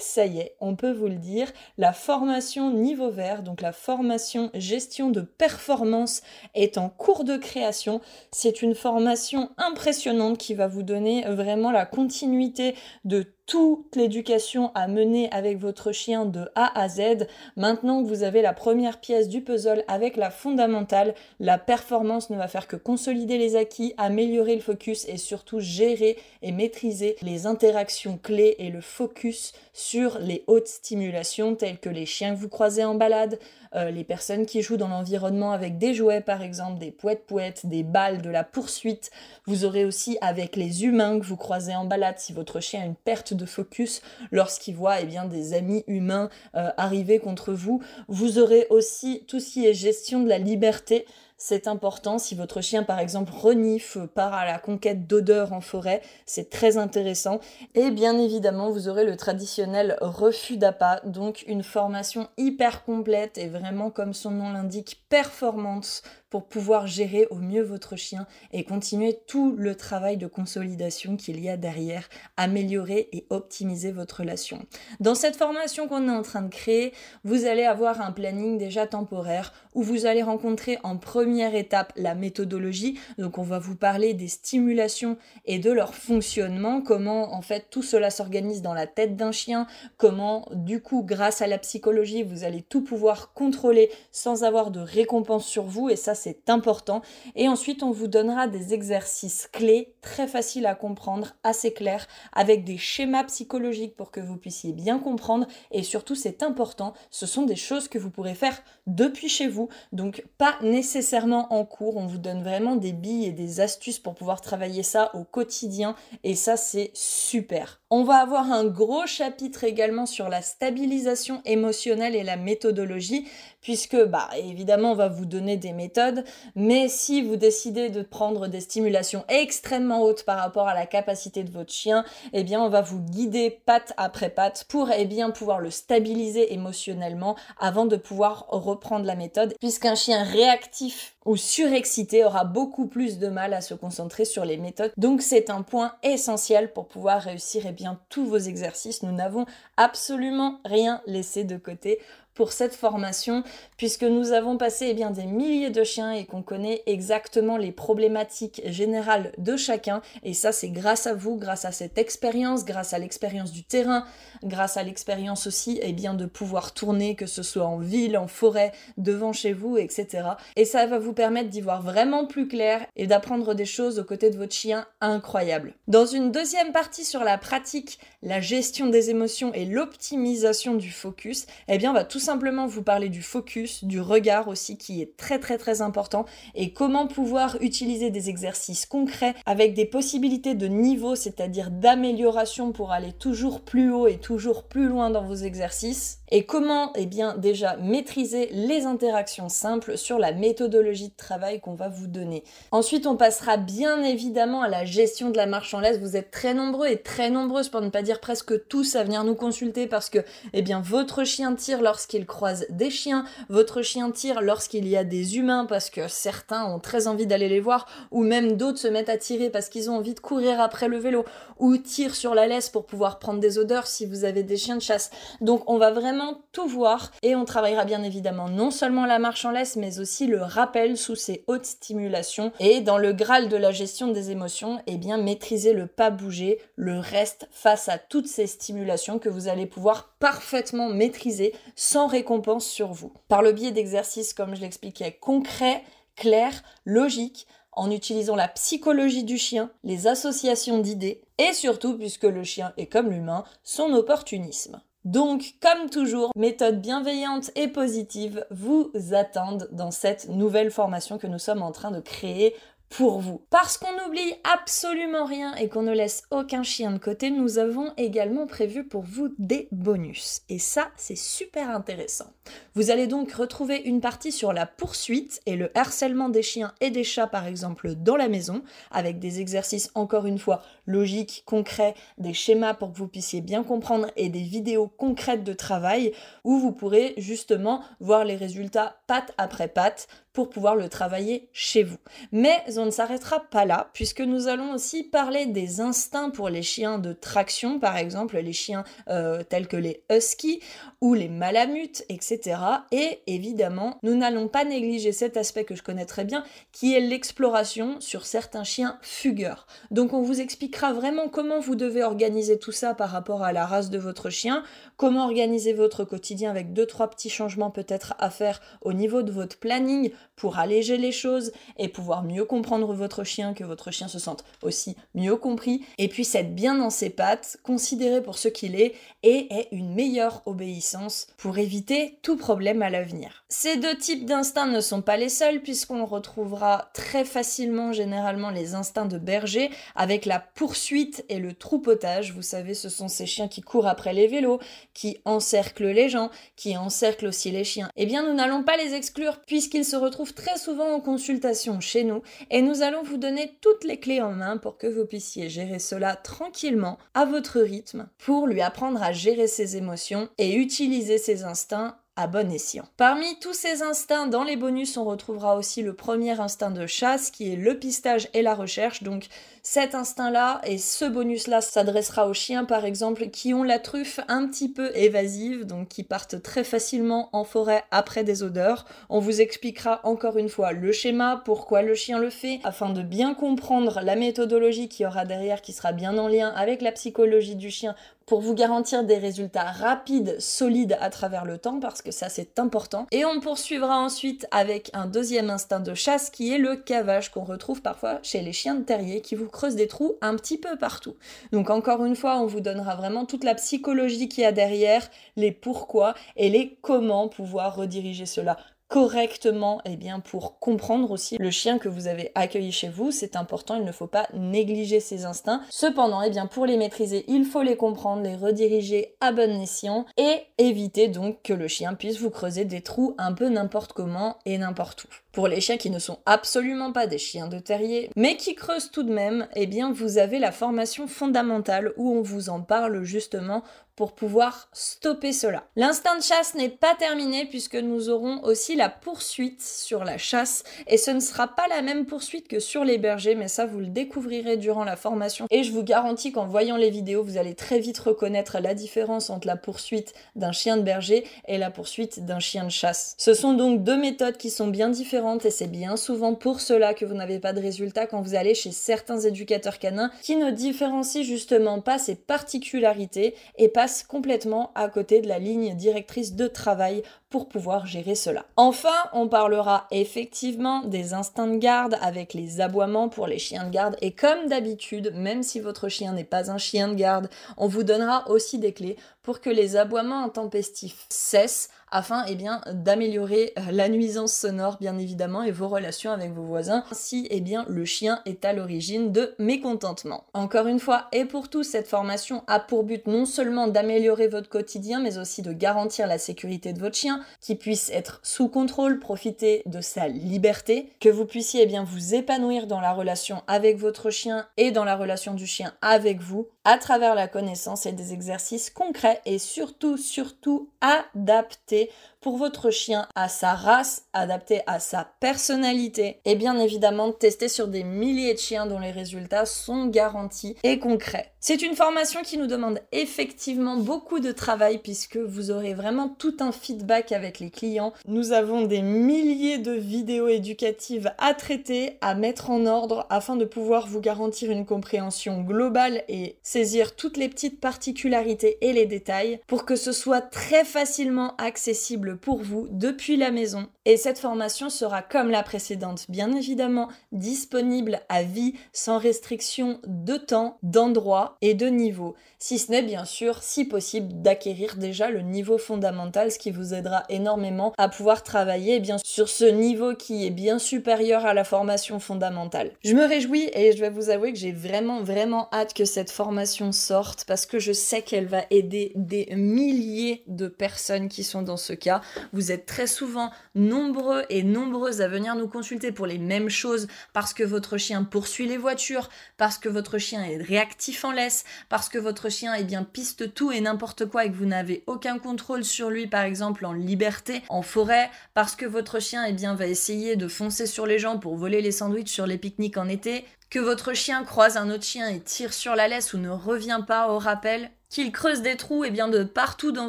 ça 0.00 0.26
y 0.26 0.38
est, 0.38 0.56
on 0.60 0.76
peut 0.76 0.92
vous 0.92 1.08
le 1.08 1.16
dire, 1.16 1.53
la 1.78 1.92
formation 1.92 2.70
niveau 2.70 3.10
vert, 3.10 3.42
donc 3.42 3.60
la 3.60 3.72
formation 3.72 4.50
gestion 4.54 5.10
de 5.10 5.20
performance 5.20 6.22
est 6.54 6.78
en 6.78 6.88
cours 6.88 7.25
de 7.25 7.36
création. 7.36 8.00
C'est 8.31 8.62
une 8.62 8.75
formation 8.75 9.50
impressionnante 9.56 10.38
qui 10.38 10.54
va 10.54 10.66
vous 10.66 10.82
donner 10.82 11.25
vraiment 11.28 11.70
la 11.70 11.86
continuité 11.86 12.75
de 13.04 13.26
toute 13.47 13.97
l'éducation 13.97 14.70
à 14.75 14.86
mener 14.88 15.31
avec 15.32 15.58
votre 15.58 15.92
chien 15.92 16.25
de 16.25 16.48
A 16.54 16.81
à 16.81 16.88
Z. 16.88 17.26
Maintenant 17.56 18.02
que 18.02 18.08
vous 18.08 18.22
avez 18.22 18.41
la 18.41 18.52
première 18.52 19.00
pièce 19.00 19.28
du 19.28 19.42
puzzle 19.42 19.84
avec 19.88 20.16
la 20.16 20.31
fondamentale, 20.31 21.14
la 21.41 21.58
performance 21.58 22.31
ne 22.31 22.36
va 22.36 22.48
faire 22.48 22.69
que 22.69 22.76
consolider 22.76 23.38
les 23.38 23.56
acquis, 23.56 23.94
améliorer 23.97 24.54
le 24.54 24.62
focus 24.62 25.06
et 25.08 25.16
surtout 25.16 25.60
gérer 25.60 26.19
et 26.42 26.52
maîtriser 26.52 27.16
les 27.22 27.47
interactions 27.47 28.16
clés 28.16 28.56
et 28.58 28.70
le 28.70 28.81
focus 28.81 29.52
sur 29.82 30.19
les 30.20 30.44
hautes 30.47 30.69
stimulations 30.69 31.56
telles 31.56 31.78
que 31.78 31.88
les 31.88 32.06
chiens 32.06 32.34
que 32.34 32.38
vous 32.41 32.48
croisez 32.48 32.84
en 32.84 32.94
balade, 32.94 33.38
euh, 33.75 33.91
les 33.91 34.04
personnes 34.04 34.47
qui 34.47 34.62
jouent 34.62 34.76
dans 34.76 34.88
l'environnement 34.88 35.50
avec 35.50 35.76
des 35.76 35.93
jouets 35.93 36.20
par 36.20 36.41
exemple, 36.41 36.78
des 36.78 36.93
poètes-poètes, 36.93 37.66
des 37.66 37.82
balles, 37.82 38.22
de 38.22 38.31
la 38.31 38.44
poursuite. 38.44 39.10
Vous 39.44 39.65
aurez 39.65 39.84
aussi 39.84 40.19
avec 40.20 40.54
les 40.54 40.84
humains 40.84 41.19
que 41.19 41.26
vous 41.26 41.37
croisez 41.37 41.75
en 41.75 41.84
balade 41.84 42.19
si 42.19 42.32
votre 42.32 42.60
chien 42.60 42.82
a 42.82 42.84
une 42.84 42.94
perte 42.94 43.34
de 43.34 43.44
focus 43.44 44.03
lorsqu'il 44.31 44.76
voit 44.76 45.00
eh 45.00 45.04
bien, 45.04 45.25
des 45.25 45.53
amis 45.53 45.82
humains 45.88 46.31
euh, 46.54 46.70
arriver 46.76 47.19
contre 47.19 47.53
vous. 47.53 47.82
Vous 48.06 48.38
aurez 48.38 48.69
aussi 48.70 49.25
tout 49.26 49.41
ce 49.41 49.50
qui 49.50 49.66
est 49.66 49.75
gestion 49.75 50.20
de 50.22 50.28
la 50.28 50.38
liberté 50.38 51.06
c'est 51.44 51.66
important. 51.66 52.19
Si 52.19 52.36
votre 52.36 52.60
chien, 52.60 52.84
par 52.84 53.00
exemple, 53.00 53.32
renifle, 53.34 54.06
part 54.06 54.32
à 54.32 54.47
la 54.47 54.60
conquête 54.60 55.08
d'odeurs 55.08 55.53
en 55.53 55.60
forêt, 55.60 56.00
c'est 56.25 56.50
très 56.50 56.76
intéressant. 56.76 57.41
Et 57.75 57.91
bien 57.91 58.16
évidemment, 58.16 58.70
vous 58.70 58.88
aurez 58.88 59.04
le 59.04 59.16
traditionnel 59.16 59.98
refus 60.00 60.56
d'appât, 60.56 61.00
donc 61.04 61.42
une 61.48 61.64
formation 61.64 62.28
hyper 62.36 62.84
complète 62.84 63.38
et 63.38 63.48
vraiment, 63.48 63.91
comme 63.91 64.14
son 64.14 64.31
nom 64.31 64.52
l'indique, 64.52 65.02
performance 65.08 66.02
pour 66.32 66.47
pouvoir 66.47 66.87
gérer 66.87 67.26
au 67.28 67.34
mieux 67.34 67.60
votre 67.60 67.94
chien 67.94 68.26
et 68.54 68.65
continuer 68.65 69.19
tout 69.26 69.54
le 69.59 69.75
travail 69.75 70.16
de 70.16 70.26
consolidation 70.26 71.19
qu'il 71.19 71.38
y 71.38 71.50
a 71.50 71.59
derrière, 71.59 72.09
améliorer 72.38 73.10
et 73.12 73.26
optimiser 73.28 73.93
votre 73.93 74.20
relation. 74.20 74.65
Dans 74.98 75.15
cette 75.15 75.37
formation 75.37 75.88
qu'on 75.88 76.09
est 76.09 76.10
en 76.10 76.22
train 76.22 76.41
de 76.41 76.48
créer, 76.48 76.94
vous 77.22 77.44
allez 77.44 77.65
avoir 77.65 78.00
un 78.00 78.12
planning 78.12 78.56
déjà 78.56 78.87
temporaire 78.87 79.53
où 79.75 79.82
vous 79.82 80.06
allez 80.06 80.22
rencontrer 80.22 80.78
en 80.84 80.97
première 80.97 81.54
étape 81.54 81.93
la 81.97 82.15
méthodologie. 82.15 82.99
Donc 83.19 83.37
on 83.37 83.43
va 83.43 83.59
vous 83.59 83.76
parler 83.76 84.14
des 84.14 84.28
stimulations 84.28 85.19
et 85.44 85.59
de 85.59 85.70
leur 85.70 85.94
fonctionnement, 85.94 86.81
comment 86.81 87.34
en 87.34 87.43
fait 87.43 87.66
tout 87.70 87.82
cela 87.82 88.09
s'organise 88.09 88.62
dans 88.62 88.72
la 88.72 88.87
tête 88.87 89.16
d'un 89.16 89.32
chien, 89.32 89.66
comment 89.99 90.49
du 90.53 90.81
coup 90.81 91.03
grâce 91.03 91.43
à 91.43 91.47
la 91.47 91.59
psychologie 91.59 92.22
vous 92.22 92.44
allez 92.44 92.62
tout 92.62 92.82
pouvoir 92.82 93.34
contrôler 93.34 93.91
sans 94.12 94.44
avoir 94.44 94.70
de 94.70 94.81
récompense 94.81 95.44
sur 95.44 95.64
vous 95.64 95.91
et 95.91 95.97
ça 95.97 96.14
c'est 96.22 96.48
important. 96.48 97.02
Et 97.34 97.48
ensuite, 97.48 97.82
on 97.82 97.90
vous 97.90 98.06
donnera 98.06 98.46
des 98.46 98.74
exercices 98.74 99.48
clés, 99.50 99.94
très 100.00 100.26
faciles 100.26 100.66
à 100.66 100.74
comprendre, 100.74 101.34
assez 101.42 101.72
clairs, 101.72 102.06
avec 102.32 102.64
des 102.64 102.78
schémas 102.78 103.24
psychologiques 103.24 103.96
pour 103.96 104.10
que 104.10 104.20
vous 104.20 104.36
puissiez 104.36 104.72
bien 104.72 104.98
comprendre. 104.98 105.46
Et 105.72 105.82
surtout, 105.82 106.14
c'est 106.14 106.42
important, 106.42 106.94
ce 107.10 107.26
sont 107.26 107.42
des 107.42 107.56
choses 107.56 107.88
que 107.88 107.98
vous 107.98 108.10
pourrez 108.10 108.34
faire 108.34 108.62
depuis 108.86 109.28
chez 109.28 109.48
vous, 109.48 109.69
donc 109.92 110.24
pas 110.38 110.56
nécessairement 110.62 111.52
en 111.52 111.64
cours. 111.64 111.96
On 111.96 112.06
vous 112.06 112.19
donne 112.19 112.42
vraiment 112.42 112.76
des 112.76 112.92
billes 112.92 113.26
et 113.26 113.32
des 113.32 113.60
astuces 113.60 113.98
pour 113.98 114.14
pouvoir 114.14 114.40
travailler 114.40 114.82
ça 114.82 115.10
au 115.14 115.25
quotidien. 115.25 115.96
Et 116.22 116.34
ça, 116.34 116.56
c'est 116.56 116.90
super. 116.94 117.81
On 117.94 118.04
va 118.04 118.22
avoir 118.22 118.50
un 118.50 118.64
gros 118.64 119.06
chapitre 119.06 119.64
également 119.64 120.06
sur 120.06 120.30
la 120.30 120.40
stabilisation 120.40 121.42
émotionnelle 121.44 122.16
et 122.16 122.22
la 122.22 122.38
méthodologie, 122.38 123.28
puisque 123.60 124.02
bah 124.04 124.30
évidemment 124.34 124.92
on 124.92 124.94
va 124.94 125.10
vous 125.10 125.26
donner 125.26 125.58
des 125.58 125.74
méthodes, 125.74 126.24
mais 126.56 126.88
si 126.88 127.20
vous 127.20 127.36
décidez 127.36 127.90
de 127.90 128.00
prendre 128.00 128.48
des 128.48 128.62
stimulations 128.62 129.26
extrêmement 129.28 130.00
hautes 130.00 130.24
par 130.24 130.38
rapport 130.38 130.68
à 130.68 130.74
la 130.74 130.86
capacité 130.86 131.44
de 131.44 131.50
votre 131.50 131.70
chien, 131.70 132.06
eh 132.32 132.44
bien 132.44 132.62
on 132.62 132.70
va 132.70 132.80
vous 132.80 132.98
guider 132.98 133.50
patte 133.50 133.92
après 133.98 134.30
patte 134.30 134.64
pour 134.70 134.90
eh 134.90 135.04
bien 135.04 135.28
pouvoir 135.28 135.60
le 135.60 135.70
stabiliser 135.70 136.54
émotionnellement 136.54 137.36
avant 137.60 137.84
de 137.84 137.96
pouvoir 137.96 138.46
reprendre 138.48 139.04
la 139.04 139.16
méthode, 139.16 139.54
puisqu'un 139.60 139.96
chien 139.96 140.22
réactif 140.22 141.12
ou 141.24 141.36
surexcité 141.36 142.24
aura 142.24 142.44
beaucoup 142.44 142.86
plus 142.86 143.19
de 143.19 143.28
mal 143.28 143.54
à 143.54 143.60
se 143.60 143.74
concentrer 143.74 144.24
sur 144.24 144.44
les 144.44 144.56
méthodes. 144.56 144.92
Donc 144.96 145.22
c'est 145.22 145.50
un 145.50 145.62
point 145.62 145.94
essentiel 146.02 146.72
pour 146.72 146.86
pouvoir 146.86 147.22
réussir 147.22 147.64
eh 147.66 147.72
bien 147.72 147.98
tous 148.08 148.26
vos 148.26 148.38
exercices. 148.38 149.02
Nous 149.02 149.12
n'avons 149.12 149.46
absolument 149.76 150.60
rien 150.64 151.00
laissé 151.06 151.44
de 151.44 151.56
côté 151.56 151.98
pour 152.34 152.52
cette 152.52 152.75
formation 152.75 153.43
puisque 153.76 154.05
nous 154.05 154.32
avons 154.32 154.56
passé 154.56 154.87
eh 154.90 154.94
bien, 154.94 155.11
des 155.11 155.26
milliers 155.26 155.70
de 155.70 155.84
chiens 155.84 156.12
et 156.12 156.25
qu'on 156.25 156.43
connaît 156.43 156.82
exactement 156.87 157.56
les 157.56 157.73
problématiques 157.73 158.62
générales 158.67 159.32
de 159.38 159.56
chacun. 159.56 160.02
Et 160.23 160.34
ça, 160.34 160.52
c'est 160.52 160.70
grâce 160.70 161.06
à 161.06 161.14
vous, 161.14 161.37
grâce 161.37 161.64
à 161.64 161.73
cette 161.73 161.99
expérience, 161.99 162.64
grâce 162.64 162.93
à 162.93 162.99
l'expérience 162.99 163.52
du 163.52 163.64
terrain, 163.64 164.05
grâce 164.44 164.76
à 164.76 164.82
l'expérience 164.82 165.46
aussi 165.46 165.81
eh 165.82 165.93
bien, 165.93 166.14
de 166.14 166.26
pouvoir 166.26 166.75
tourner, 166.75 167.17
que 167.17 167.26
ce 167.26 167.43
soit 167.43 167.67
en 167.67 167.79
ville, 167.79 168.17
en 168.17 168.29
forêt, 168.29 168.73
devant 168.96 169.32
chez 169.32 169.52
vous, 169.52 169.76
etc. 169.76 170.28
Et 170.56 170.64
ça 170.64 170.87
va 170.87 170.99
vous 170.99 171.12
permettre 171.12 171.50
d'y 171.50 171.61
voir 171.61 171.82
vraiment 171.82 172.26
plus 172.26 172.49
clair 172.49 172.87
et 172.96 173.06
d'apprendre 173.06 173.55
des 173.55 173.64
choses 173.64 173.99
aux 173.99 174.05
côtés 174.05 174.31
de 174.31 174.37
votre 174.37 174.55
chien 174.55 174.87
incroyables. 175.00 175.75
Dans 175.88 176.06
une 176.06 176.31
deuxième 176.31 176.73
partie 176.73 177.05
sur 177.05 177.25
la 177.25 177.38
pratique, 177.38 177.99
la 178.23 178.40
gestion 178.40 178.87
des 178.87 179.11
émotions 179.11 179.52
et 179.55 179.64
l'optimisation 179.64 180.75
du 180.75 180.90
focus, 180.90 181.46
eh 181.69 181.78
bien, 181.78 181.90
on 181.90 181.94
va 181.94 182.05
tout 182.05 182.20
simplement 182.22 182.66
vous 182.66 182.82
parler 182.82 183.08
du 183.08 183.20
focus, 183.20 183.84
du 183.84 184.00
regard 184.00 184.48
aussi 184.48 184.78
qui 184.78 185.02
est 185.02 185.16
très 185.16 185.38
très 185.38 185.58
très 185.58 185.82
important 185.82 186.24
et 186.54 186.72
comment 186.72 187.06
pouvoir 187.06 187.58
utiliser 187.60 188.10
des 188.10 188.30
exercices 188.30 188.86
concrets 188.86 189.34
avec 189.44 189.74
des 189.74 189.84
possibilités 189.84 190.54
de 190.54 190.69
niveau, 190.69 191.16
c'est-à-dire 191.16 191.70
d'amélioration 191.70 192.72
pour 192.72 192.92
aller 192.92 193.12
toujours 193.12 193.60
plus 193.60 193.92
haut 193.92 194.06
et 194.06 194.19
toujours 194.19 194.64
plus 194.64 194.86
loin 194.86 195.10
dans 195.10 195.24
vos 195.24 195.34
exercices 195.34 196.21
et 196.34 196.46
comment 196.46 196.93
eh 196.96 197.05
bien 197.05 197.37
déjà 197.37 197.76
maîtriser 197.76 198.49
les 198.52 198.87
interactions 198.87 199.50
simples 199.50 199.99
sur 199.99 200.19
la 200.19 200.32
méthodologie 200.32 201.11
de 201.11 201.17
travail 201.17 201.61
qu'on 201.61 201.75
va 201.75 201.90
vous 201.90 202.06
donner. 202.06 202.43
Ensuite, 202.70 203.06
on 203.06 203.19
passera 203.19 203.58
bien 203.58 204.02
évidemment 204.02 204.62
à 204.62 204.69
la 204.69 204.87
gestion 204.87 205.29
de 205.29 205.37
la 205.37 205.44
laisse. 205.46 205.99
Vous 205.99 206.17
êtes 206.17 206.31
très 206.31 206.55
nombreux 206.55 206.87
et 206.87 207.02
très 207.02 207.29
nombreuses 207.29 207.69
pour 207.69 207.82
ne 207.82 207.90
pas 207.90 208.00
dire 208.00 208.19
presque 208.19 208.67
tous 208.69 208.96
à 208.96 209.05
venir 209.05 209.25
nous 209.25 209.34
consulter 209.34 209.87
parce 209.87 210.08
que 210.08 210.20
eh 210.55 210.62
bien 210.62 210.81
votre 210.81 211.23
chien 211.25 211.55
tire 211.55 211.82
lorsqu'il 211.82 212.25
croise 212.25 212.64
des 212.70 212.88
chiens, 212.88 213.26
votre 213.50 213.82
chien 213.82 214.11
tire 214.11 214.40
lorsqu'il 214.40 214.88
y 214.88 214.96
a 214.96 215.05
des 215.05 215.37
humains 215.37 215.67
parce 215.67 215.90
que 215.90 216.08
certains 216.08 216.64
ont 216.64 216.78
très 216.78 217.08
envie 217.08 217.26
d'aller 217.26 217.50
les 217.50 217.61
voir 217.61 217.87
ou 218.11 218.23
même 218.23 218.56
d'autres 218.56 218.78
se 218.78 218.88
mettent 218.88 219.11
à 219.11 219.19
tirer 219.19 219.50
parce 219.50 219.69
qu'ils 219.69 219.90
ont 219.90 219.96
envie 219.96 220.14
de 220.14 220.20
courir 220.20 220.62
après 220.62 220.88
le 220.88 220.96
vélo 220.96 221.26
ou 221.58 221.76
tirent 221.76 222.14
sur 222.14 222.35
la 222.35 222.46
laisse 222.46 222.70
pour 222.70 222.87
pouvoir 222.87 223.19
prendre 223.19 223.38
des 223.38 223.58
odeurs 223.58 223.87
si 223.87 224.06
vous 224.06 224.25
avez 224.25 224.43
des 224.43 224.56
chiens 224.56 224.76
de 224.76 224.82
chasse. 224.82 225.11
Donc 225.43 225.70
on 225.70 225.76
va 225.76 225.90
vraiment 225.90 226.21
tout 226.52 226.66
voir 226.66 227.10
et 227.22 227.34
on 227.36 227.44
travaillera 227.44 227.84
bien 227.84 228.02
évidemment 228.02 228.48
non 228.48 228.70
seulement 228.70 229.06
la 229.06 229.19
marche 229.19 229.44
en 229.44 229.50
laisse 229.50 229.76
mais 229.76 229.98
aussi 229.98 230.26
le 230.26 230.42
rappel 230.42 230.96
sous 230.96 231.16
ces 231.16 231.44
hautes 231.46 231.66
stimulations 231.66 232.52
et 232.58 232.80
dans 232.80 232.98
le 232.98 233.12
graal 233.12 233.48
de 233.48 233.56
la 233.56 233.72
gestion 233.72 234.08
des 234.08 234.30
émotions, 234.30 234.78
et 234.86 234.94
eh 234.94 234.96
bien 234.96 235.19
maîtriser 235.19 235.72
le 235.72 235.86
pas 235.86 236.10
bouger, 236.10 236.60
le 236.76 236.98
reste 236.98 237.48
face 237.50 237.88
à 237.88 237.98
toutes 237.98 238.26
ces 238.26 238.46
stimulations 238.46 239.19
que 239.19 239.28
vous 239.28 239.48
allez 239.48 239.66
pouvoir 239.66 240.14
parfaitement 240.19 240.88
maîtriser 240.88 241.54
sans 241.76 242.06
récompense 242.06 242.66
sur 242.66 242.92
vous. 242.92 243.12
Par 243.28 243.42
le 243.42 243.52
biais 243.52 243.72
d'exercices 243.72 244.34
comme 244.34 244.54
je 244.54 244.60
l'expliquais 244.60 245.12
concrets, 245.20 245.82
clairs, 246.16 246.62
logiques, 246.84 247.46
en 247.72 247.90
utilisant 247.90 248.36
la 248.36 248.48
psychologie 248.48 249.25
du 249.25 249.38
chien, 249.38 249.70
les 249.82 250.06
associations 250.06 250.78
d'idées 250.78 251.22
et 251.38 251.54
surtout, 251.54 251.96
puisque 251.96 252.25
le 252.25 252.44
chien 252.44 252.75
est 252.76 252.86
comme 252.86 253.10
l'humain, 253.10 253.44
son 253.62 253.94
opportunisme. 253.94 254.82
Donc, 255.04 255.54
comme 255.60 255.90
toujours, 255.90 256.31
méthode 256.37 256.81
bienveillante 256.81 257.50
et 257.56 257.66
positive 257.66 258.46
vous 258.52 258.93
attendent 259.10 259.69
dans 259.72 259.90
cette 259.90 260.28
nouvelle 260.28 260.70
formation 260.70 261.19
que 261.19 261.26
nous 261.26 261.40
sommes 261.40 261.62
en 261.62 261.72
train 261.72 261.90
de 261.90 261.99
créer 261.99 262.54
pour 262.96 263.20
vous. 263.20 263.42
Parce 263.48 263.78
qu'on 263.78 263.92
n'oublie 263.96 264.34
absolument 264.44 265.24
rien 265.24 265.54
et 265.54 265.68
qu'on 265.68 265.82
ne 265.82 265.94
laisse 265.94 266.24
aucun 266.30 266.62
chien 266.62 266.92
de 266.92 266.98
côté, 266.98 267.30
nous 267.30 267.58
avons 267.58 267.92
également 267.96 268.46
prévu 268.46 268.84
pour 268.84 269.02
vous 269.02 269.30
des 269.38 269.68
bonus. 269.72 270.42
Et 270.50 270.58
ça, 270.58 270.90
c'est 270.96 271.16
super 271.16 271.70
intéressant. 271.70 272.32
Vous 272.74 272.90
allez 272.90 273.06
donc 273.06 273.32
retrouver 273.32 273.76
une 273.76 274.00
partie 274.00 274.32
sur 274.32 274.52
la 274.52 274.66
poursuite 274.66 275.40
et 275.46 275.56
le 275.56 275.70
harcèlement 275.76 276.28
des 276.28 276.42
chiens 276.42 276.74
et 276.80 276.90
des 276.90 277.04
chats, 277.04 277.26
par 277.26 277.46
exemple, 277.46 277.94
dans 277.94 278.16
la 278.16 278.28
maison, 278.28 278.62
avec 278.90 279.18
des 279.18 279.40
exercices, 279.40 279.90
encore 279.94 280.26
une 280.26 280.38
fois, 280.38 280.62
logiques, 280.86 281.44
concrets, 281.46 281.94
des 282.18 282.34
schémas 282.34 282.74
pour 282.74 282.92
que 282.92 282.98
vous 282.98 283.08
puissiez 283.08 283.40
bien 283.40 283.62
comprendre 283.62 284.08
et 284.16 284.28
des 284.28 284.42
vidéos 284.42 284.88
concrètes 284.88 285.44
de 285.44 285.54
travail 285.54 286.12
où 286.44 286.58
vous 286.58 286.72
pourrez 286.72 287.14
justement 287.16 287.82
voir 288.00 288.24
les 288.24 288.36
résultats 288.36 288.96
patte 289.06 289.32
après 289.38 289.68
patte 289.68 290.08
pour 290.32 290.49
pouvoir 290.49 290.76
le 290.76 290.88
travailler 290.88 291.49
chez 291.52 291.82
vous. 291.82 291.99
Mais 292.32 292.62
on 292.76 292.87
ne 292.87 292.90
s'arrêtera 292.90 293.40
pas 293.40 293.64
là, 293.64 293.90
puisque 293.93 294.20
nous 294.20 294.49
allons 294.49 294.73
aussi 294.73 295.02
parler 295.02 295.46
des 295.46 295.81
instincts 295.81 296.31
pour 296.31 296.49
les 296.49 296.62
chiens 296.62 296.99
de 296.99 297.12
traction, 297.12 297.79
par 297.79 297.96
exemple 297.96 298.38
les 298.38 298.52
chiens 298.52 298.84
euh, 299.08 299.43
tels 299.43 299.69
que 299.69 299.76
les 299.76 300.02
huskies 300.11 300.61
ou 301.02 301.14
les 301.14 301.28
malamutes, 301.28 302.04
etc. 302.08 302.60
Et 302.93 303.19
évidemment, 303.26 303.99
nous 304.04 304.14
n'allons 304.14 304.46
pas 304.46 304.64
négliger 304.64 305.10
cet 305.10 305.37
aspect 305.37 305.64
que 305.64 305.75
je 305.75 305.82
connais 305.82 306.06
très 306.06 306.25
bien, 306.25 306.44
qui 306.70 306.94
est 306.94 307.00
l'exploration 307.00 308.00
sur 308.00 308.25
certains 308.25 308.62
chiens 308.62 308.99
fugueurs. 309.02 309.66
Donc 309.90 310.12
on 310.12 310.22
vous 310.22 310.40
expliquera 310.40 310.93
vraiment 310.93 311.28
comment 311.28 311.58
vous 311.58 311.75
devez 311.75 312.04
organiser 312.04 312.56
tout 312.56 312.70
ça 312.70 312.94
par 312.94 313.10
rapport 313.10 313.43
à 313.43 313.52
la 313.52 313.66
race 313.66 313.90
de 313.90 313.99
votre 313.99 314.31
chien, 314.31 314.62
comment 314.96 315.25
organiser 315.25 315.72
votre 315.72 316.04
quotidien 316.04 316.50
avec 316.50 316.72
deux 316.72 316.87
trois 316.87 317.10
petits 317.10 317.31
changements 317.31 317.72
peut-être 317.72 318.14
à 318.20 318.31
faire 318.31 318.60
au 318.81 318.93
niveau 318.93 319.22
de 319.22 319.32
votre 319.32 319.58
planning 319.58 320.12
pour 320.37 320.60
alléger 320.60 320.99
les 320.99 321.12
choses 321.12 321.50
et 321.78 321.88
pouvoir 321.88 322.22
mieux 322.22 322.44
comprendre 322.44 322.94
votre 322.94 323.25
chien, 323.25 323.54
que 323.54 323.64
votre 323.64 323.90
chien 323.90 324.06
se 324.06 324.20
sente 324.20 324.44
aussi 324.62 324.94
mieux 325.16 325.37
compris, 325.37 325.84
et 325.99 326.06
puis 326.06 326.28
être 326.34 326.54
bien 326.54 326.76
dans 326.76 326.90
ses 326.90 327.10
pattes, 327.10 327.58
considéré 327.64 328.22
pour 328.22 328.38
ce 328.38 328.46
qu'il 328.46 328.76
est, 328.76 328.94
et 329.25 329.52
ait 329.52 329.69
une 329.72 329.93
meilleure 329.94 330.43
obéissance 330.46 330.91
pour 331.36 331.58
éviter 331.58 332.18
tout 332.22 332.36
problème 332.36 332.82
à 332.82 332.90
l'avenir. 332.90 333.44
Ces 333.48 333.76
deux 333.76 333.96
types 333.96 334.24
d'instincts 334.24 334.66
ne 334.66 334.80
sont 334.80 335.02
pas 335.02 335.16
les 335.16 335.28
seuls, 335.28 335.60
puisqu'on 335.60 336.04
retrouvera 336.04 336.90
très 336.94 337.24
facilement 337.24 337.92
généralement 337.92 338.50
les 338.50 338.74
instincts 338.74 339.06
de 339.06 339.18
berger 339.18 339.70
avec 339.94 340.26
la 340.26 340.40
poursuite 340.40 341.24
et 341.28 341.38
le 341.38 341.54
troupotage. 341.54 342.32
Vous 342.32 342.42
savez, 342.42 342.74
ce 342.74 342.88
sont 342.88 343.08
ces 343.08 343.26
chiens 343.26 343.48
qui 343.48 343.60
courent 343.60 343.86
après 343.86 344.12
les 344.12 344.26
vélos, 344.26 344.60
qui 344.94 345.18
encerclent 345.24 345.88
les 345.88 346.08
gens, 346.08 346.30
qui 346.56 346.76
encerclent 346.76 347.26
aussi 347.26 347.50
les 347.50 347.64
chiens. 347.64 347.90
Eh 347.96 348.06
bien, 348.06 348.22
nous 348.22 348.34
n'allons 348.34 348.62
pas 348.62 348.76
les 348.76 348.94
exclure 348.94 349.40
puisqu'ils 349.46 349.84
se 349.84 349.96
retrouvent 349.96 350.34
très 350.34 350.58
souvent 350.58 350.92
en 350.92 351.00
consultation 351.00 351.80
chez 351.80 352.04
nous 352.04 352.22
et 352.50 352.62
nous 352.62 352.82
allons 352.82 353.02
vous 353.02 353.16
donner 353.16 353.56
toutes 353.60 353.84
les 353.84 353.98
clés 353.98 354.20
en 354.20 354.32
main 354.32 354.56
pour 354.56 354.78
que 354.78 354.86
vous 354.86 355.06
puissiez 355.06 355.49
gérer 355.49 355.78
cela 355.78 356.16
tranquillement, 356.16 356.99
à 357.14 357.25
votre 357.25 357.61
rythme, 357.61 358.08
pour 358.18 358.46
lui 358.46 358.61
apprendre 358.61 359.02
à 359.02 359.12
gérer 359.12 359.46
ses 359.46 359.76
émotions 359.76 360.28
et 360.38 360.54
utiliser 360.54 360.81
ses 361.18 361.44
instincts 361.44 361.96
à 362.14 362.26
bon 362.26 362.52
escient. 362.52 362.84
Parmi 362.98 363.38
tous 363.40 363.54
ces 363.54 363.82
instincts, 363.82 364.26
dans 364.26 364.44
les 364.44 364.56
bonus, 364.56 364.98
on 364.98 365.04
retrouvera 365.04 365.56
aussi 365.56 365.80
le 365.80 365.94
premier 365.94 366.38
instinct 366.38 366.70
de 366.70 366.86
chasse 366.86 367.30
qui 367.30 367.50
est 367.50 367.56
le 367.56 367.78
pistage 367.78 368.28
et 368.34 368.42
la 368.42 368.54
recherche. 368.54 369.02
Donc 369.02 369.28
cet 369.62 369.94
instinct-là 369.94 370.60
et 370.66 370.76
ce 370.76 371.06
bonus-là 371.06 371.62
s'adressera 371.62 372.28
aux 372.28 372.34
chiens 372.34 372.66
par 372.66 372.84
exemple 372.84 373.30
qui 373.30 373.54
ont 373.54 373.62
la 373.62 373.78
truffe 373.78 374.20
un 374.28 374.46
petit 374.46 374.68
peu 374.68 374.94
évasive, 374.94 375.64
donc 375.64 375.88
qui 375.88 376.02
partent 376.02 376.42
très 376.42 376.64
facilement 376.64 377.30
en 377.32 377.44
forêt 377.44 377.84
après 377.90 378.24
des 378.24 378.42
odeurs. 378.42 378.84
On 379.08 379.20
vous 379.20 379.40
expliquera 379.40 380.00
encore 380.04 380.36
une 380.36 380.50
fois 380.50 380.72
le 380.72 380.92
schéma, 380.92 381.40
pourquoi 381.46 381.80
le 381.80 381.94
chien 381.94 382.18
le 382.18 382.28
fait, 382.28 382.60
afin 382.62 382.90
de 382.90 383.02
bien 383.02 383.32
comprendre 383.32 384.00
la 384.02 384.16
méthodologie 384.16 384.90
qui 384.90 385.06
aura 385.06 385.24
derrière, 385.24 385.62
qui 385.62 385.72
sera 385.72 385.92
bien 385.92 386.18
en 386.18 386.28
lien 386.28 386.48
avec 386.48 386.82
la 386.82 386.92
psychologie 386.92 387.56
du 387.56 387.70
chien 387.70 387.94
pour 388.26 388.41
vous 388.41 388.55
garantir 388.55 389.05
des 389.05 389.19
résultats 389.19 389.71
rapides, 389.71 390.37
solides 390.41 390.97
à 391.00 391.11
travers 391.11 391.45
le 391.45 391.59
temps, 391.59 391.81
parce 391.81 392.02
que 392.02 392.11
ça 392.11 392.29
c'est 392.29 392.59
important. 392.59 393.07
Et 393.11 393.25
on 393.25 393.41
poursuivra 393.41 393.99
ensuite 393.99 394.47
avec 394.50 394.91
un 394.93 395.07
deuxième 395.07 395.50
instinct 395.50 395.81
de 395.81 395.95
chasse 395.95 396.31
qui 396.31 396.52
est 396.52 396.59
le 396.59 396.76
cavage 396.76 397.31
qu'on 397.31 397.45
retrouve 397.45 397.83
parfois 397.83 398.19
chez 398.23 398.43
les 398.43 398.52
chiens 398.52 398.75
de 398.75 398.85
terrier 398.85 399.21
qui 399.21 399.35
vous 399.35 399.49
creusent 399.49 399.76
des 399.76 399.88
trous 399.88 400.14
un 400.21 400.37
petit 400.37 400.59
peu 400.59 400.76
partout. 400.76 401.17
Donc 401.52 401.71
encore 401.71 402.05
une 402.05 402.17
fois, 402.17 402.38
on 402.38 402.47
vous 402.47 402.61
donnera 402.61 402.97
vraiment 402.97 403.26
toute 403.26 403.45
la 403.45 403.55
psychologie 403.55 404.29
qu'il 404.29 404.45
y 404.45 404.47
a 404.47 404.52
derrière, 404.52 405.09
les 405.37 405.52
pourquoi 405.52 406.14
et 406.37 406.49
les 406.49 406.79
comment 406.83 407.29
pouvoir 407.29 407.76
rediriger 407.76 408.26
cela 408.26 408.57
correctement, 408.92 409.80
et 409.87 409.92
eh 409.92 409.96
bien 409.96 410.20
pour 410.20 410.58
comprendre 410.58 411.11
aussi 411.12 411.38
le 411.38 411.50
chien 411.50 411.78
que 411.78 411.88
vous 411.88 412.08
avez 412.08 412.30
accueilli 412.34 412.72
chez 412.72 412.90
vous, 412.90 413.11
c'est 413.11 413.37
important, 413.37 413.76
il 413.76 413.87
ne 413.87 413.90
faut 413.90 414.06
pas 414.06 414.28
négliger 414.34 415.00
ses 415.00 415.25
instincts. 415.25 415.62
Cependant, 415.70 416.20
eh 416.20 416.28
bien 416.28 416.44
pour 416.44 416.66
les 416.66 416.76
maîtriser, 416.76 417.25
il 417.26 417.46
faut 417.46 417.62
les 417.62 417.76
comprendre, 417.76 418.22
les 418.22 418.37
rediriger 418.37 419.14
à 419.22 419.32
bon 419.32 419.62
escient 419.62 420.04
et 420.18 420.42
éviter 420.58 421.08
donc 421.08 421.40
que 421.42 421.54
le 421.54 421.68
chien 421.68 421.94
puisse 421.94 422.20
vous 422.20 422.28
creuser 422.28 422.66
des 422.66 422.82
trous 422.82 423.14
un 423.16 423.32
peu 423.32 423.49
n'importe 423.49 423.94
comment 423.94 424.37
et 424.44 424.58
n'importe 424.58 425.04
où. 425.04 425.22
Pour 425.32 425.48
les 425.48 425.62
chiens 425.62 425.78
qui 425.78 425.88
ne 425.88 425.98
sont 425.98 426.18
absolument 426.26 426.92
pas 426.92 427.06
des 427.06 427.16
chiens 427.16 427.48
de 427.48 427.58
terrier, 427.58 428.10
mais 428.16 428.36
qui 428.36 428.54
creusent 428.54 428.90
tout 428.90 429.02
de 429.02 429.12
même, 429.12 429.48
eh 429.54 429.66
bien 429.66 429.90
vous 429.90 430.18
avez 430.18 430.38
la 430.38 430.52
formation 430.52 431.06
fondamentale 431.06 431.94
où 431.96 432.10
on 432.10 432.20
vous 432.20 432.50
en 432.50 432.60
parle 432.60 433.02
justement 433.02 433.62
pour 433.96 434.14
pouvoir 434.14 434.68
stopper 434.72 435.32
cela. 435.32 435.64
L'instinct 435.76 436.16
de 436.16 436.22
chasse 436.22 436.54
n'est 436.54 436.70
pas 436.70 436.94
terminé 436.94 437.44
puisque 437.44 437.76
nous 437.76 438.08
aurons 438.08 438.42
aussi 438.42 438.74
la 438.74 438.88
poursuite 438.88 439.62
sur 439.62 440.04
la 440.04 440.16
chasse 440.16 440.64
et 440.86 440.96
ce 440.96 441.10
ne 441.10 441.20
sera 441.20 441.48
pas 441.48 441.68
la 441.68 441.82
même 441.82 442.06
poursuite 442.06 442.48
que 442.48 442.58
sur 442.58 442.84
les 442.84 442.96
bergers 442.96 443.34
mais 443.34 443.48
ça 443.48 443.66
vous 443.66 443.80
le 443.80 443.86
découvrirez 443.86 444.56
durant 444.56 444.84
la 444.84 444.96
formation 444.96 445.46
et 445.50 445.62
je 445.62 445.72
vous 445.72 445.82
garantis 445.82 446.32
qu'en 446.32 446.46
voyant 446.46 446.76
les 446.76 446.88
vidéos 446.88 447.22
vous 447.22 447.36
allez 447.36 447.54
très 447.54 447.80
vite 447.80 447.98
reconnaître 447.98 448.58
la 448.60 448.72
différence 448.74 449.28
entre 449.28 449.46
la 449.46 449.56
poursuite 449.56 450.14
d'un 450.36 450.52
chien 450.52 450.78
de 450.78 450.82
berger 450.82 451.24
et 451.46 451.58
la 451.58 451.70
poursuite 451.70 452.24
d'un 452.24 452.40
chien 452.40 452.64
de 452.64 452.70
chasse. 452.70 453.14
Ce 453.18 453.34
sont 453.34 453.52
donc 453.52 453.84
deux 453.84 453.98
méthodes 453.98 454.38
qui 454.38 454.48
sont 454.48 454.68
bien 454.68 454.88
différentes 454.88 455.22
et 455.45 455.50
c'est 455.50 455.71
bien 455.71 455.97
souvent 455.97 456.35
pour 456.35 456.61
cela 456.61 456.95
que 456.95 457.05
vous 457.05 457.14
n'avez 457.14 457.38
pas 457.38 457.52
de 457.52 457.61
résultat 457.61 458.07
quand 458.07 458.21
vous 458.21 458.35
allez 458.35 458.55
chez 458.55 458.73
certains 458.73 459.21
éducateurs 459.21 459.79
canins 459.79 460.11
qui 460.21 460.35
ne 460.35 460.50
différencient 460.50 461.23
justement 461.23 461.81
pas 461.81 461.99
ces 461.99 462.17
particularités 462.17 463.37
et 463.57 463.69
pas 463.69 463.87
complètement 464.09 464.73
à 464.75 464.88
côté 464.88 465.21
de 465.21 465.29
la 465.29 465.38
ligne 465.38 465.76
directrice 465.76 466.35
de 466.35 466.49
travail 466.49 467.02
pour 467.32 467.48
pouvoir 467.48 467.86
gérer 467.86 468.14
cela. 468.14 468.44
Enfin, 468.56 468.90
on 469.14 469.26
parlera 469.26 469.88
effectivement 469.90 470.82
des 470.82 471.14
instincts 471.14 471.48
de 471.48 471.56
garde 471.56 471.96
avec 472.02 472.34
les 472.34 472.60
aboiements 472.60 473.08
pour 473.08 473.26
les 473.26 473.38
chiens 473.38 473.64
de 473.64 473.70
garde 473.70 473.96
et 474.02 474.12
comme 474.12 474.48
d'habitude, 474.48 475.12
même 475.16 475.42
si 475.42 475.58
votre 475.58 475.88
chien 475.88 476.12
n'est 476.12 476.24
pas 476.24 476.50
un 476.50 476.58
chien 476.58 476.88
de 476.88 476.94
garde, 476.94 477.30
on 477.56 477.66
vous 477.66 477.82
donnera 477.82 478.30
aussi 478.30 478.58
des 478.58 478.72
clés 478.72 478.96
pour 479.22 479.40
que 479.40 479.50
les 479.50 479.76
aboiements 479.76 480.24
intempestifs 480.24 481.06
cessent 481.08 481.70
afin 481.92 482.24
eh 482.26 482.34
bien 482.34 482.62
d'améliorer 482.72 483.52
euh, 483.58 483.70
la 483.70 483.88
nuisance 483.88 484.32
sonore 484.32 484.78
bien 484.80 484.98
évidemment 484.98 485.42
et 485.42 485.52
vos 485.52 485.68
relations 485.68 486.10
avec 486.10 486.32
vos 486.32 486.42
voisins 486.42 486.82
si 486.92 487.28
eh 487.30 487.40
bien 487.40 487.66
le 487.68 487.84
chien 487.84 488.20
est 488.24 488.44
à 488.44 488.52
l'origine 488.54 489.12
de 489.12 489.34
mécontentement. 489.38 490.24
Encore 490.32 490.66
une 490.66 490.80
fois 490.80 491.08
et 491.12 491.26
pour 491.26 491.50
tous 491.50 491.64
cette 491.64 491.86
formation 491.86 492.42
a 492.46 492.58
pour 492.58 492.82
but 492.84 493.06
non 493.06 493.26
seulement 493.26 493.68
d'améliorer 493.68 494.26
votre 494.26 494.48
quotidien 494.48 495.00
mais 495.00 495.18
aussi 495.18 495.42
de 495.42 495.52
garantir 495.52 496.06
la 496.06 496.18
sécurité 496.18 496.72
de 496.72 496.80
votre 496.80 496.96
chien, 496.96 497.22
qui 497.41 497.55
puisse 497.55 497.91
être 497.91 498.21
sous 498.23 498.49
contrôle, 498.49 498.99
profiter 498.99 499.62
de 499.67 499.81
sa 499.81 500.09
liberté, 500.09 500.91
que 501.00 501.09
vous 501.09 501.26
puissiez 501.26 501.62
eh 501.62 501.67
bien 501.67 501.85
vous 501.85 502.14
épanouir 502.14 502.67
dans 502.67 502.81
la 502.81 502.93
relation 502.93 503.43
avec 503.47 503.79
votre 503.79 504.11
chien 504.11 504.47
et 504.57 504.71
dans 504.71 504.85
la 504.85 504.97
relation 504.97 505.35
du 505.35 505.47
chien 505.47 505.75
avec 505.81 506.21
vous 506.21 506.49
à 506.64 506.78
travers 506.78 507.14
la 507.14 507.28
connaissance 507.28 507.87
et 507.87 507.92
des 507.92 508.12
exercices 508.12 508.71
concrets 508.71 509.21
et 509.26 509.38
surtout 509.38 509.97
surtout 509.97 510.71
adaptés 510.81 511.90
pour 512.21 512.37
votre 512.37 512.71
chien 512.71 513.09
à 513.16 513.28
sa 513.28 513.54
race, 513.54 514.04
adapté 514.12 514.61
à 514.66 514.78
sa 514.78 515.09
personnalité 515.21 516.21
et 516.25 516.37
bien 516.37 516.59
évidemment 516.59 517.12
tester 517.12 517.49
sur 517.49 517.66
des 517.66 517.83
milliers 517.83 518.35
de 518.35 518.38
chiens 518.38 518.66
dont 518.66 518.78
les 518.78 518.92
résultats 518.92 519.45
sont 519.45 519.87
garantis 519.87 520.57
et 520.62 520.78
concrets. 520.78 521.33
C'est 521.40 521.62
une 521.62 521.75
formation 521.75 522.23
qui 522.23 522.38
nous 522.38 522.47
demande 522.47 522.78
effectivement 522.92 523.76
beaucoup 523.76 524.21
de 524.21 524.31
travail 524.31 524.78
puisque 524.78 525.16
vous 525.16 525.50
aurez 525.50 525.75
vraiment 525.75 526.09
tout 526.09 526.37
un 526.38 526.52
feedback 526.52 527.11
avec 527.11 527.40
les 527.40 527.50
clients. 527.50 527.92
Nous 528.07 528.31
avons 528.31 528.62
des 528.62 528.83
milliers 528.83 529.59
de 529.59 529.73
vidéos 529.73 530.28
éducatives 530.28 531.12
à 531.19 531.35
traiter, 531.35 531.99
à 532.00 532.14
mettre 532.14 532.50
en 532.50 532.66
ordre 532.66 533.07
afin 533.11 533.35
de 533.35 533.45
pouvoir 533.45 533.88
vous 533.88 534.00
garantir 534.00 534.52
une 534.52 534.64
compréhension 534.64 535.40
globale 535.40 536.04
et 536.07 536.37
saisir 536.52 536.94
toutes 536.97 537.16
les 537.16 537.30
petites 537.30 537.61
particularités 537.61 538.59
et 538.61 538.75
les 538.75 538.85
détails 538.85 539.40
pour 539.47 539.64
que 539.64 539.75
ce 539.75 539.90
soit 539.90 540.21
très 540.21 540.64
facilement 540.64 541.35
accessible 541.37 542.18
pour 542.18 542.42
vous 542.42 542.68
depuis 542.71 543.16
la 543.16 543.30
maison. 543.30 543.68
Et 543.84 543.96
cette 543.96 544.20
formation 544.20 544.70
sera 544.70 545.02
comme 545.02 545.30
la 545.30 545.42
précédente, 545.42 546.06
bien 546.08 546.32
évidemment 546.36 546.88
disponible 547.10 548.00
à 548.08 548.22
vie 548.22 548.54
sans 548.72 548.98
restriction 548.98 549.80
de 549.88 550.16
temps, 550.16 550.58
d'endroit 550.62 551.36
et 551.40 551.54
de 551.54 551.66
niveau. 551.66 552.14
Si 552.38 552.60
ce 552.60 552.70
n'est 552.70 552.82
bien 552.82 553.04
sûr, 553.04 553.42
si 553.42 553.64
possible, 553.64 554.22
d'acquérir 554.22 554.76
déjà 554.76 555.10
le 555.10 555.22
niveau 555.22 555.58
fondamental, 555.58 556.30
ce 556.30 556.38
qui 556.38 556.52
vous 556.52 556.74
aidera 556.74 557.02
énormément 557.08 557.72
à 557.76 557.88
pouvoir 557.88 558.22
travailler 558.22 558.76
eh 558.76 558.80
bien 558.80 558.98
sur 559.04 559.28
ce 559.28 559.46
niveau 559.46 559.94
qui 559.94 560.26
est 560.26 560.30
bien 560.30 560.60
supérieur 560.60 561.26
à 561.26 561.34
la 561.34 561.42
formation 561.42 561.98
fondamentale. 561.98 562.70
Je 562.84 562.94
me 562.94 563.04
réjouis 563.04 563.50
et 563.52 563.72
je 563.72 563.80
vais 563.80 563.90
vous 563.90 564.10
avouer 564.10 564.32
que 564.32 564.38
j'ai 564.38 564.52
vraiment 564.52 565.02
vraiment 565.02 565.48
hâte 565.52 565.74
que 565.74 565.84
cette 565.84 566.12
formation 566.12 566.70
sorte 566.70 567.24
parce 567.26 567.46
que 567.46 567.58
je 567.58 567.72
sais 567.72 568.02
qu'elle 568.02 568.26
va 568.26 568.44
aider 568.50 568.92
des 568.94 569.28
milliers 569.34 570.22
de 570.28 570.46
personnes 570.46 571.08
qui 571.08 571.24
sont 571.24 571.42
dans 571.42 571.56
ce 571.56 571.72
cas. 571.72 572.00
Vous 572.32 572.52
êtes 572.52 572.66
très 572.66 572.86
souvent 572.86 573.30
nombreux 573.73 574.25
et 574.29 574.43
nombreuses 574.43 575.00
à 575.00 575.09
venir 575.09 575.35
nous 575.35 575.49
consulter 575.49 575.93
pour 575.93 576.05
les 576.05 576.19
mêmes 576.19 576.50
choses 576.50 576.88
parce 577.14 577.33
que 577.33 577.43
votre 577.43 577.79
chien 577.79 578.05
poursuit 578.05 578.47
les 578.47 578.59
voitures, 578.59 579.09
parce 579.38 579.57
que 579.57 579.71
votre 579.71 579.97
chien 579.97 580.23
est 580.23 580.37
réactif 580.37 581.07
en 581.07 581.11
laisse, 581.11 581.45
parce 581.71 581.88
que 581.88 581.99
votre 581.99 582.29
chien 582.29 582.52
eh 582.55 582.64
bien 582.64 582.85
piste 582.85 583.33
tout 583.33 583.50
et 583.50 583.62
n'importe 583.62 584.05
quoi 584.05 584.26
et 584.26 584.31
que 584.31 584.37
vous 584.37 584.45
n'avez 584.45 584.85
aucun 584.87 585.19
contrôle 585.19 585.64
sur 585.64 585.88
lui 585.88 586.07
par 586.07 586.25
exemple 586.25 586.67
en 586.67 586.75
liberté, 586.75 587.43
en 587.49 587.62
forêt, 587.62 588.11
parce 588.35 588.57
que 588.57 588.67
votre 588.67 589.00
chien 589.00 589.25
eh 589.25 589.33
bien 589.33 589.55
va 589.55 589.67
essayer 589.67 590.17
de 590.17 590.29
foncer 590.29 590.67
sur 590.67 590.85
les 590.85 590.99
gens 590.99 591.19
pour 591.19 591.37
voler 591.37 591.62
les 591.62 591.73
sandwichs 591.73 592.12
sur 592.12 592.26
les 592.26 592.37
pique-niques 592.37 592.76
en 592.76 592.88
été, 592.88 593.25
que 593.49 593.59
votre 593.59 593.95
chien 593.95 594.23
croise 594.25 594.59
un 594.59 594.69
autre 594.69 594.85
chien 594.85 595.09
et 595.09 595.21
tire 595.21 595.55
sur 595.55 595.76
la 595.76 595.88
laisse 595.88 596.12
ou 596.12 596.19
ne 596.19 596.29
revient 596.29 596.83
pas 596.87 597.09
au 597.09 597.19
rappel, 597.19 597.71
qu'il 597.92 598.11
creuse 598.11 598.40
des 598.40 598.56
trous 598.56 598.84
et 598.84 598.90
bien 598.90 599.08
de 599.08 599.22
partout 599.22 599.70
dans 599.70 599.88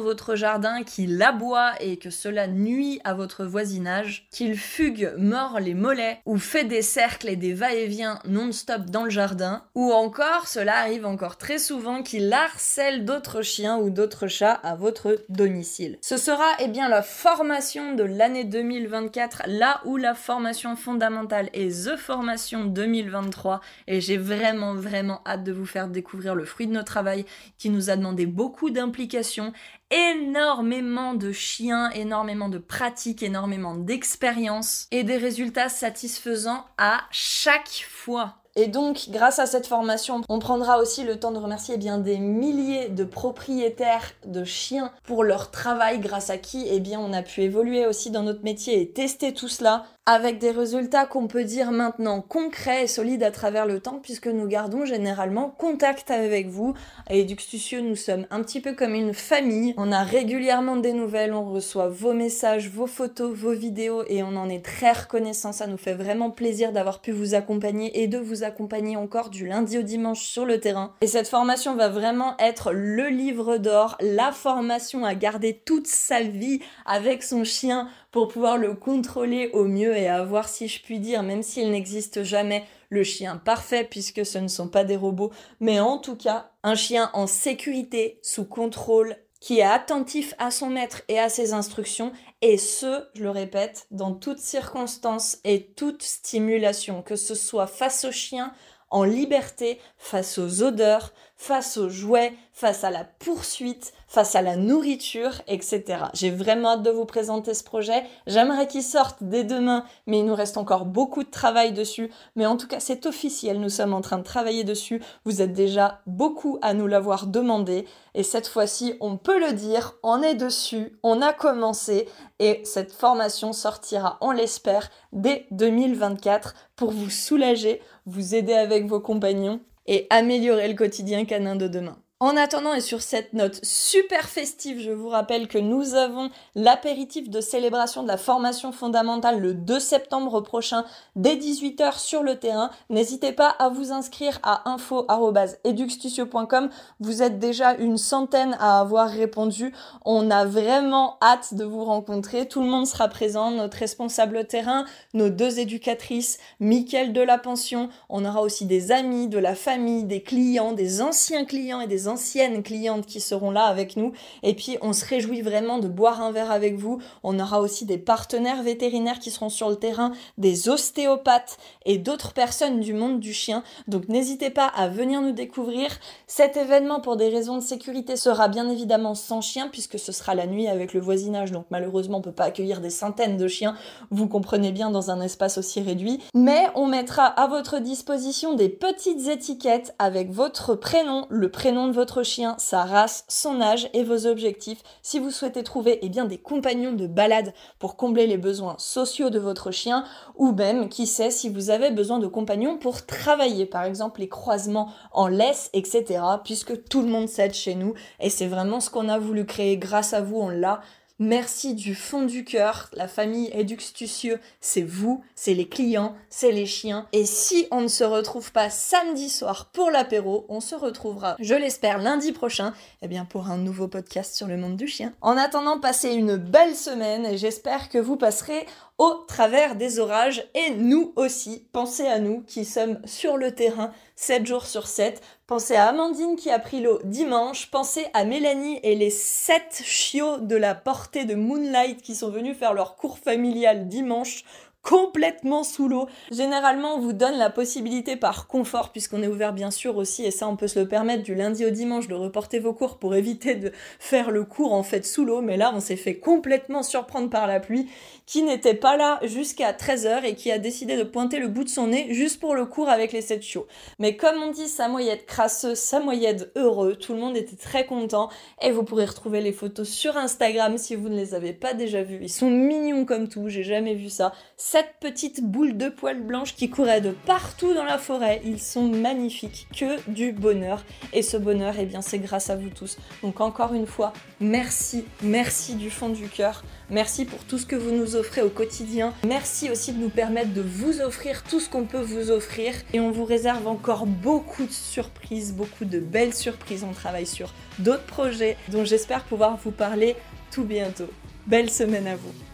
votre 0.00 0.34
jardin, 0.34 0.82
qu'il 0.82 1.20
aboie 1.22 1.72
et 1.80 1.96
que 1.96 2.10
cela 2.10 2.46
nuit 2.46 3.00
à 3.02 3.14
votre 3.14 3.46
voisinage, 3.46 4.28
qu'il 4.30 4.58
fugue 4.58 5.14
mord 5.16 5.58
les 5.58 5.72
mollets 5.72 6.20
ou 6.26 6.36
fait 6.36 6.64
des 6.64 6.82
cercles 6.82 7.30
et 7.30 7.36
des 7.36 7.54
va-et-vient 7.54 8.18
non-stop 8.26 8.82
dans 8.90 9.04
le 9.04 9.10
jardin, 9.10 9.64
ou 9.74 9.90
encore, 9.90 10.48
cela 10.48 10.76
arrive 10.76 11.06
encore 11.06 11.38
très 11.38 11.58
souvent, 11.58 12.02
qu'il 12.02 12.30
harcèle 12.30 13.06
d'autres 13.06 13.40
chiens 13.40 13.78
ou 13.78 13.88
d'autres 13.88 14.26
chats 14.26 14.52
à 14.52 14.74
votre 14.74 15.24
domicile. 15.30 15.96
Ce 16.02 16.18
sera 16.18 16.44
eh 16.58 16.68
bien 16.68 16.90
la 16.90 17.00
formation 17.00 17.94
de 17.94 18.04
l'année 18.04 18.44
2024, 18.44 19.44
là 19.46 19.80
où 19.86 19.96
la 19.96 20.14
formation 20.14 20.76
fondamentale 20.76 21.48
est 21.54 21.86
The 21.86 21.96
Formation 21.96 22.66
2023 22.66 23.62
et 23.86 24.02
j'ai 24.02 24.18
vraiment 24.18 24.74
vraiment 24.74 25.22
hâte 25.26 25.42
de 25.42 25.52
vous 25.52 25.64
faire 25.64 25.88
découvrir 25.88 26.34
le 26.34 26.44
fruit 26.44 26.66
de 26.66 26.72
notre 26.72 26.84
travail 26.84 27.24
qui 27.56 27.70
nous 27.70 27.88
a 27.88 27.93
demandé 27.96 28.26
beaucoup 28.26 28.70
d'implications, 28.70 29.52
énormément 29.90 31.14
de 31.14 31.32
chiens, 31.32 31.90
énormément 31.90 32.48
de 32.48 32.58
pratiques, 32.58 33.22
énormément 33.22 33.74
d'expériences 33.74 34.86
et 34.90 35.04
des 35.04 35.16
résultats 35.16 35.68
satisfaisants 35.68 36.64
à 36.78 37.02
chaque 37.10 37.86
fois. 37.90 38.36
Et 38.56 38.68
donc, 38.68 39.06
grâce 39.08 39.40
à 39.40 39.46
cette 39.46 39.66
formation, 39.66 40.20
on 40.28 40.38
prendra 40.38 40.78
aussi 40.78 41.02
le 41.02 41.18
temps 41.18 41.32
de 41.32 41.38
remercier 41.38 41.74
eh 41.74 41.78
bien, 41.78 41.98
des 41.98 42.18
milliers 42.18 42.88
de 42.88 43.02
propriétaires 43.02 44.12
de 44.26 44.44
chiens 44.44 44.92
pour 45.02 45.24
leur 45.24 45.50
travail, 45.50 45.98
grâce 45.98 46.30
à 46.30 46.38
qui 46.38 46.66
eh 46.70 46.78
bien, 46.78 47.00
on 47.00 47.12
a 47.12 47.22
pu 47.22 47.42
évoluer 47.42 47.84
aussi 47.84 48.12
dans 48.12 48.22
notre 48.22 48.44
métier 48.44 48.80
et 48.80 48.90
tester 48.90 49.34
tout 49.34 49.48
cela 49.48 49.86
avec 50.06 50.38
des 50.38 50.50
résultats 50.50 51.06
qu'on 51.06 51.28
peut 51.28 51.44
dire 51.44 51.70
maintenant 51.70 52.20
concrets 52.20 52.84
et 52.84 52.86
solides 52.86 53.22
à 53.22 53.30
travers 53.30 53.64
le 53.64 53.80
temps 53.80 54.00
puisque 54.02 54.26
nous 54.26 54.46
gardons 54.46 54.84
généralement 54.84 55.48
contact 55.48 56.10
avec 56.10 56.48
vous. 56.48 56.74
À 57.08 57.14
Eduxtucio, 57.14 57.80
nous 57.80 57.96
sommes 57.96 58.26
un 58.30 58.42
petit 58.42 58.60
peu 58.60 58.74
comme 58.74 58.94
une 58.94 59.14
famille. 59.14 59.72
On 59.78 59.92
a 59.92 60.02
régulièrement 60.02 60.76
des 60.76 60.92
nouvelles, 60.92 61.32
on 61.32 61.50
reçoit 61.50 61.88
vos 61.88 62.12
messages, 62.12 62.68
vos 62.68 62.86
photos, 62.86 63.34
vos 63.34 63.54
vidéos 63.54 64.04
et 64.06 64.22
on 64.22 64.36
en 64.36 64.50
est 64.50 64.64
très 64.64 64.92
reconnaissant. 64.92 65.52
Ça 65.52 65.66
nous 65.66 65.78
fait 65.78 65.94
vraiment 65.94 66.30
plaisir 66.30 66.72
d'avoir 66.72 67.00
pu 67.00 67.10
vous 67.10 67.34
accompagner 67.34 68.02
et 68.02 68.06
de 68.06 68.18
vous 68.18 68.44
accompagner 68.44 68.96
encore 68.96 69.30
du 69.30 69.46
lundi 69.46 69.78
au 69.78 69.82
dimanche 69.82 70.26
sur 70.26 70.44
le 70.44 70.60
terrain. 70.60 70.92
Et 71.00 71.06
cette 71.06 71.28
formation 71.28 71.76
va 71.76 71.88
vraiment 71.88 72.36
être 72.38 72.72
le 72.72 73.08
livre 73.08 73.56
d'or, 73.56 73.96
la 74.00 74.32
formation 74.32 75.06
à 75.06 75.14
garder 75.14 75.62
toute 75.64 75.86
sa 75.86 76.20
vie 76.20 76.60
avec 76.84 77.22
son 77.22 77.44
chien 77.44 77.88
pour 78.14 78.28
pouvoir 78.28 78.58
le 78.58 78.74
contrôler 78.74 79.50
au 79.54 79.64
mieux 79.64 79.96
et 79.96 80.06
avoir, 80.06 80.48
si 80.48 80.68
je 80.68 80.80
puis 80.80 81.00
dire, 81.00 81.24
même 81.24 81.42
s'il 81.42 81.72
n'existe 81.72 82.22
jamais, 82.22 82.64
le 82.88 83.02
chien 83.02 83.38
parfait 83.38 83.82
puisque 83.82 84.24
ce 84.24 84.38
ne 84.38 84.46
sont 84.46 84.68
pas 84.68 84.84
des 84.84 84.94
robots, 84.94 85.32
mais 85.58 85.80
en 85.80 85.98
tout 85.98 86.14
cas, 86.14 86.52
un 86.62 86.76
chien 86.76 87.10
en 87.12 87.26
sécurité, 87.26 88.20
sous 88.22 88.44
contrôle, 88.44 89.16
qui 89.40 89.58
est 89.58 89.64
attentif 89.64 90.32
à 90.38 90.52
son 90.52 90.70
maître 90.70 91.02
et 91.08 91.18
à 91.18 91.28
ses 91.28 91.54
instructions, 91.54 92.12
et 92.40 92.56
ce, 92.56 93.04
je 93.14 93.24
le 93.24 93.30
répète, 93.30 93.88
dans 93.90 94.14
toutes 94.14 94.38
circonstances 94.38 95.38
et 95.42 95.72
toute 95.74 96.04
stimulation, 96.04 97.02
que 97.02 97.16
ce 97.16 97.34
soit 97.34 97.66
face 97.66 98.04
au 98.04 98.12
chien, 98.12 98.52
en 98.90 99.02
liberté, 99.02 99.80
face 99.98 100.38
aux 100.38 100.62
odeurs, 100.62 101.12
face 101.36 101.76
aux 101.76 101.88
jouets, 101.88 102.34
face 102.52 102.84
à 102.84 102.90
la 102.90 103.04
poursuite, 103.04 103.92
face 104.06 104.36
à 104.36 104.42
la 104.42 104.56
nourriture, 104.56 105.32
etc. 105.48 106.04
J'ai 106.14 106.30
vraiment 106.30 106.70
hâte 106.70 106.82
de 106.82 106.90
vous 106.90 107.04
présenter 107.04 107.52
ce 107.52 107.64
projet. 107.64 108.04
J'aimerais 108.26 108.68
qu'il 108.68 108.82
sorte 108.82 109.16
dès 109.20 109.42
demain, 109.42 109.84
mais 110.06 110.20
il 110.20 110.24
nous 110.24 110.34
reste 110.34 110.56
encore 110.56 110.86
beaucoup 110.86 111.24
de 111.24 111.30
travail 111.30 111.72
dessus. 111.72 112.10
Mais 112.36 112.46
en 112.46 112.56
tout 112.56 112.68
cas, 112.68 112.78
c'est 112.80 113.06
officiel, 113.06 113.60
nous 113.60 113.68
sommes 113.68 113.92
en 113.92 114.00
train 114.00 114.18
de 114.18 114.22
travailler 114.22 114.62
dessus. 114.62 115.02
Vous 115.24 115.42
êtes 115.42 115.52
déjà 115.52 116.00
beaucoup 116.06 116.58
à 116.62 116.74
nous 116.74 116.86
l'avoir 116.86 117.26
demandé. 117.26 117.86
Et 118.14 118.22
cette 118.22 118.46
fois-ci, 118.46 118.94
on 119.00 119.16
peut 119.16 119.40
le 119.40 119.52
dire, 119.52 119.94
on 120.04 120.22
est 120.22 120.36
dessus, 120.36 120.96
on 121.02 121.20
a 121.20 121.32
commencé. 121.32 122.08
Et 122.38 122.60
cette 122.64 122.92
formation 122.92 123.52
sortira, 123.52 124.18
on 124.20 124.30
l'espère, 124.30 124.90
dès 125.12 125.46
2024 125.50 126.54
pour 126.76 126.92
vous 126.92 127.10
soulager, 127.10 127.82
vous 128.06 128.34
aider 128.34 128.54
avec 128.54 128.86
vos 128.86 129.00
compagnons 129.00 129.60
et 129.86 130.06
améliorer 130.10 130.68
le 130.68 130.74
quotidien 130.74 131.24
canin 131.24 131.56
de 131.56 131.68
demain. 131.68 132.03
En 132.24 132.36
attendant 132.38 132.72
et 132.72 132.80
sur 132.80 133.02
cette 133.02 133.34
note 133.34 133.62
super 133.62 134.30
festive, 134.30 134.80
je 134.80 134.90
vous 134.90 135.10
rappelle 135.10 135.46
que 135.46 135.58
nous 135.58 135.94
avons 135.94 136.30
l'apéritif 136.54 137.28
de 137.28 137.42
célébration 137.42 138.02
de 138.02 138.08
la 138.08 138.16
formation 138.16 138.72
fondamentale 138.72 139.40
le 139.40 139.52
2 139.52 139.78
septembre 139.78 140.40
prochain 140.40 140.86
dès 141.16 141.36
18h 141.36 141.98
sur 141.98 142.22
le 142.22 142.36
terrain. 142.36 142.70
N'hésitez 142.88 143.32
pas 143.32 143.50
à 143.50 143.68
vous 143.68 143.92
inscrire 143.92 144.38
à 144.42 144.70
info@eduxtucio.com. 144.70 146.70
Vous 146.98 147.22
êtes 147.22 147.38
déjà 147.38 147.74
une 147.74 147.98
centaine 147.98 148.56
à 148.58 148.80
avoir 148.80 149.10
répondu. 149.10 149.74
On 150.06 150.30
a 150.30 150.46
vraiment 150.46 151.18
hâte 151.20 151.52
de 151.52 151.64
vous 151.64 151.84
rencontrer. 151.84 152.48
Tout 152.48 152.62
le 152.62 152.68
monde 152.68 152.86
sera 152.86 153.08
présent, 153.08 153.50
notre 153.50 153.76
responsable 153.76 154.46
terrain, 154.46 154.86
nos 155.12 155.28
deux 155.28 155.58
éducatrices, 155.58 156.38
Mickaël 156.58 157.12
de 157.12 157.20
la 157.20 157.36
pension. 157.36 157.90
On 158.08 158.24
aura 158.24 158.40
aussi 158.40 158.64
des 158.64 158.92
amis, 158.92 159.28
de 159.28 159.36
la 159.36 159.54
famille, 159.54 160.04
des 160.04 160.22
clients, 160.22 160.72
des 160.72 161.02
anciens 161.02 161.44
clients 161.44 161.82
et 161.82 161.86
des 161.86 162.08
anciennes 162.14 162.62
clientes 162.62 163.06
qui 163.06 163.20
seront 163.20 163.50
là 163.50 163.64
avec 163.64 163.96
nous. 163.96 164.12
Et 164.42 164.54
puis, 164.54 164.78
on 164.82 164.92
se 164.92 165.04
réjouit 165.04 165.42
vraiment 165.42 165.78
de 165.78 165.88
boire 165.88 166.22
un 166.22 166.30
verre 166.30 166.52
avec 166.52 166.76
vous. 166.76 167.00
On 167.24 167.40
aura 167.40 167.60
aussi 167.60 167.84
des 167.86 167.98
partenaires 167.98 168.62
vétérinaires 168.62 169.18
qui 169.18 169.32
seront 169.32 169.48
sur 169.48 169.68
le 169.68 169.76
terrain, 169.76 170.12
des 170.38 170.68
ostéopathes 170.68 171.58
et 171.84 171.98
d'autres 171.98 172.32
personnes 172.32 172.80
du 172.80 172.94
monde 172.94 173.18
du 173.18 173.32
chien. 173.32 173.64
Donc, 173.88 174.08
n'hésitez 174.08 174.50
pas 174.50 174.66
à 174.66 174.88
venir 174.88 175.20
nous 175.20 175.32
découvrir. 175.32 175.90
Cet 176.28 176.56
événement, 176.56 177.00
pour 177.00 177.16
des 177.16 177.28
raisons 177.28 177.56
de 177.56 177.62
sécurité, 177.62 178.16
sera 178.16 178.48
bien 178.48 178.68
évidemment 178.68 179.14
sans 179.14 179.40
chien 179.40 179.68
puisque 179.68 179.98
ce 179.98 180.12
sera 180.12 180.34
la 180.34 180.46
nuit 180.46 180.68
avec 180.68 180.94
le 180.94 181.00
voisinage. 181.00 181.50
Donc, 181.50 181.66
malheureusement, 181.70 182.18
on 182.18 182.22
peut 182.22 182.32
pas 182.32 182.44
accueillir 182.44 182.80
des 182.80 182.90
centaines 182.90 183.36
de 183.36 183.48
chiens. 183.48 183.74
Vous 184.10 184.28
comprenez 184.28 184.70
bien 184.70 184.90
dans 184.90 185.10
un 185.10 185.20
espace 185.20 185.58
aussi 185.58 185.80
réduit. 185.80 186.20
Mais 186.34 186.68
on 186.76 186.86
mettra 186.86 187.24
à 187.24 187.48
votre 187.48 187.80
disposition 187.80 188.54
des 188.54 188.68
petites 188.68 189.26
étiquettes 189.26 189.94
avec 189.98 190.30
votre 190.30 190.74
prénom, 190.74 191.26
le 191.30 191.50
prénom 191.50 191.88
de 191.88 191.92
votre 191.94 192.22
chien, 192.22 192.56
sa 192.58 192.84
race, 192.84 193.24
son 193.28 193.62
âge 193.62 193.88
et 193.94 194.04
vos 194.04 194.26
objectifs 194.26 194.82
si 195.00 195.18
vous 195.18 195.30
souhaitez 195.30 195.62
trouver 195.62 195.98
eh 196.02 196.10
bien, 196.10 196.26
des 196.26 196.36
compagnons 196.36 196.92
de 196.92 197.06
balade 197.06 197.54
pour 197.78 197.96
combler 197.96 198.26
les 198.26 198.36
besoins 198.36 198.74
sociaux 198.78 199.30
de 199.30 199.38
votre 199.38 199.70
chien 199.70 200.04
ou 200.36 200.52
même, 200.52 200.88
qui 200.90 201.06
sait, 201.06 201.30
si 201.30 201.48
vous 201.48 201.70
avez 201.70 201.90
besoin 201.90 202.18
de 202.18 202.26
compagnons 202.26 202.76
pour 202.76 203.06
travailler, 203.06 203.64
par 203.64 203.84
exemple 203.84 204.20
les 204.20 204.28
croisements 204.28 204.90
en 205.12 205.28
laisse, 205.28 205.70
etc. 205.72 206.20
Puisque 206.44 206.84
tout 206.88 207.00
le 207.00 207.08
monde 207.08 207.28
s'aide 207.28 207.54
chez 207.54 207.74
nous 207.74 207.94
et 208.20 208.28
c'est 208.28 208.46
vraiment 208.46 208.80
ce 208.80 208.90
qu'on 208.90 209.08
a 209.08 209.18
voulu 209.18 209.46
créer 209.46 209.78
grâce 209.78 210.12
à 210.12 210.20
vous, 210.20 210.36
on 210.36 210.48
l'a. 210.48 210.82
Merci 211.20 211.74
du 211.74 211.94
fond 211.94 212.22
du 212.22 212.44
cœur. 212.44 212.90
La 212.92 213.06
famille 213.06 213.48
Eduxtucieux, 213.52 214.40
c'est 214.60 214.82
vous, 214.82 215.22
c'est 215.36 215.54
les 215.54 215.68
clients, 215.68 216.16
c'est 216.28 216.50
les 216.50 216.66
chiens. 216.66 217.06
Et 217.12 217.24
si 217.24 217.68
on 217.70 217.82
ne 217.82 217.88
se 217.88 218.02
retrouve 218.02 218.50
pas 218.50 218.68
samedi 218.68 219.30
soir 219.30 219.70
pour 219.72 219.92
l'apéro, 219.92 220.44
on 220.48 220.58
se 220.58 220.74
retrouvera, 220.74 221.36
je 221.38 221.54
l'espère, 221.54 221.98
lundi 221.98 222.32
prochain, 222.32 222.74
eh 223.00 223.06
bien 223.06 223.24
pour 223.24 223.46
un 223.46 223.58
nouveau 223.58 223.86
podcast 223.86 224.34
sur 224.34 224.48
le 224.48 224.56
monde 224.56 224.76
du 224.76 224.88
chien. 224.88 225.12
En 225.20 225.36
attendant, 225.36 225.78
passez 225.78 226.14
une 226.14 226.34
belle 226.36 226.74
semaine 226.74 227.24
et 227.26 227.38
j'espère 227.38 227.90
que 227.90 227.98
vous 227.98 228.16
passerez 228.16 228.66
au 228.98 229.24
travers 229.26 229.74
des 229.74 229.98
orages 229.98 230.44
et 230.54 230.70
nous 230.70 231.12
aussi, 231.16 231.66
pensez 231.72 232.06
à 232.06 232.20
nous 232.20 232.42
qui 232.42 232.64
sommes 232.64 233.00
sur 233.04 233.36
le 233.36 233.52
terrain 233.52 233.92
7 234.16 234.46
jours 234.46 234.66
sur 234.66 234.86
7. 234.86 235.20
Pensez 235.46 235.74
à 235.74 235.88
Amandine 235.88 236.36
qui 236.36 236.50
a 236.50 236.58
pris 236.58 236.80
l'eau 236.80 237.00
dimanche. 237.04 237.70
Pensez 237.70 238.06
à 238.14 238.24
Mélanie 238.24 238.78
et 238.84 238.94
les 238.94 239.10
7 239.10 239.82
chiots 239.84 240.38
de 240.38 240.54
la 240.54 240.74
portée 240.74 241.24
de 241.24 241.34
Moonlight 241.34 242.02
qui 242.02 242.14
sont 242.14 242.30
venus 242.30 242.56
faire 242.56 242.74
leur 242.74 242.94
cours 242.94 243.18
familial 243.18 243.88
dimanche 243.88 244.44
complètement 244.84 245.64
sous 245.64 245.88
l'eau. 245.88 246.06
Généralement, 246.30 246.96
on 246.96 247.00
vous 247.00 247.14
donne 247.14 247.36
la 247.36 247.50
possibilité 247.50 248.16
par 248.16 248.46
confort, 248.46 248.92
puisqu'on 248.92 249.22
est 249.22 249.26
ouvert 249.26 249.52
bien 249.52 249.70
sûr 249.70 249.96
aussi, 249.96 250.24
et 250.24 250.30
ça 250.30 250.46
on 250.46 250.56
peut 250.56 250.68
se 250.68 250.78
le 250.78 250.86
permettre 250.86 251.22
du 251.22 251.34
lundi 251.34 251.64
au 251.64 251.70
dimanche 251.70 252.06
de 252.06 252.14
reporter 252.14 252.60
vos 252.60 252.74
cours 252.74 252.98
pour 252.98 253.14
éviter 253.14 253.54
de 253.56 253.72
faire 253.98 254.30
le 254.30 254.44
cours 254.44 254.74
en 254.74 254.82
fait 254.82 255.04
sous 255.04 255.24
l'eau, 255.24 255.40
mais 255.40 255.56
là 255.56 255.72
on 255.74 255.80
s'est 255.80 255.96
fait 255.96 256.18
complètement 256.18 256.82
surprendre 256.82 257.30
par 257.30 257.46
la 257.46 257.60
pluie, 257.60 257.88
qui 258.26 258.42
n'était 258.42 258.74
pas 258.74 258.96
là 258.96 259.18
jusqu'à 259.22 259.72
13h 259.72 260.24
et 260.24 260.34
qui 260.34 260.50
a 260.50 260.58
décidé 260.58 260.96
de 260.96 261.02
pointer 261.02 261.38
le 261.38 261.48
bout 261.48 261.64
de 261.64 261.68
son 261.68 261.88
nez 261.88 262.06
juste 262.10 262.40
pour 262.40 262.54
le 262.54 262.66
cours 262.66 262.88
avec 262.88 263.12
les 263.12 263.20
7 263.20 263.42
chiots. 263.42 263.66
Mais 263.98 264.16
comme 264.16 264.42
on 264.42 264.50
dit, 264.50 264.68
sa 264.68 264.88
moyette 264.88 265.26
crasseuse, 265.26 265.78
sa 265.78 266.00
moyette 266.00 266.50
heureux, 266.56 266.96
tout 266.96 267.12
le 267.12 267.20
monde 267.20 267.36
était 267.36 267.56
très 267.56 267.86
content, 267.86 268.30
et 268.62 268.70
vous 268.70 268.82
pourrez 268.82 269.04
retrouver 269.04 269.40
les 269.40 269.52
photos 269.52 269.88
sur 269.88 270.16
Instagram 270.16 270.78
si 270.78 270.96
vous 270.96 271.08
ne 271.08 271.16
les 271.16 271.34
avez 271.34 271.52
pas 271.52 271.74
déjà 271.74 272.02
vues. 272.02 272.20
Ils 272.22 272.30
sont 272.30 272.50
mignons 272.50 273.04
comme 273.04 273.28
tout, 273.28 273.48
j'ai 273.48 273.62
jamais 273.62 273.94
vu 273.94 274.08
ça 274.08 274.32
cette 274.56 274.94
petite 275.00 275.42
boule 275.42 275.76
de 275.76 275.88
poils 275.88 276.22
blanches 276.22 276.54
qui 276.54 276.70
couraient 276.70 277.00
de 277.00 277.10
partout 277.10 277.74
dans 277.74 277.84
la 277.84 277.98
forêt. 277.98 278.40
Ils 278.44 278.60
sont 278.60 278.82
magnifiques, 278.84 279.66
que 279.76 279.98
du 280.10 280.32
bonheur. 280.32 280.84
Et 281.12 281.22
ce 281.22 281.36
bonheur, 281.36 281.74
eh 281.78 281.86
bien, 281.86 282.00
c'est 282.00 282.18
grâce 282.18 282.50
à 282.50 282.56
vous 282.56 282.70
tous. 282.70 282.96
Donc 283.22 283.40
encore 283.40 283.74
une 283.74 283.86
fois, 283.86 284.12
merci, 284.40 285.04
merci 285.22 285.74
du 285.74 285.90
fond 285.90 286.08
du 286.08 286.28
cœur. 286.28 286.64
Merci 286.90 287.24
pour 287.24 287.44
tout 287.44 287.58
ce 287.58 287.66
que 287.66 287.76
vous 287.76 287.92
nous 287.92 288.16
offrez 288.16 288.42
au 288.42 288.50
quotidien. 288.50 289.14
Merci 289.26 289.70
aussi 289.70 289.92
de 289.92 289.98
nous 289.98 290.10
permettre 290.10 290.52
de 290.52 290.60
vous 290.60 291.00
offrir 291.00 291.42
tout 291.42 291.60
ce 291.60 291.68
qu'on 291.68 291.84
peut 291.84 292.00
vous 292.00 292.30
offrir. 292.30 292.74
Et 292.92 293.00
on 293.00 293.10
vous 293.10 293.24
réserve 293.24 293.66
encore 293.66 294.06
beaucoup 294.06 294.64
de 294.64 294.72
surprises, 294.72 295.54
beaucoup 295.54 295.84
de 295.84 295.98
belles 295.98 296.34
surprises. 296.34 296.84
On 296.84 296.92
travaille 296.92 297.26
sur 297.26 297.52
d'autres 297.78 298.04
projets 298.04 298.56
dont 298.68 298.84
j'espère 298.84 299.24
pouvoir 299.24 299.56
vous 299.56 299.70
parler 299.70 300.16
tout 300.50 300.64
bientôt. 300.64 301.08
Belle 301.46 301.70
semaine 301.70 302.06
à 302.06 302.16
vous. 302.16 302.53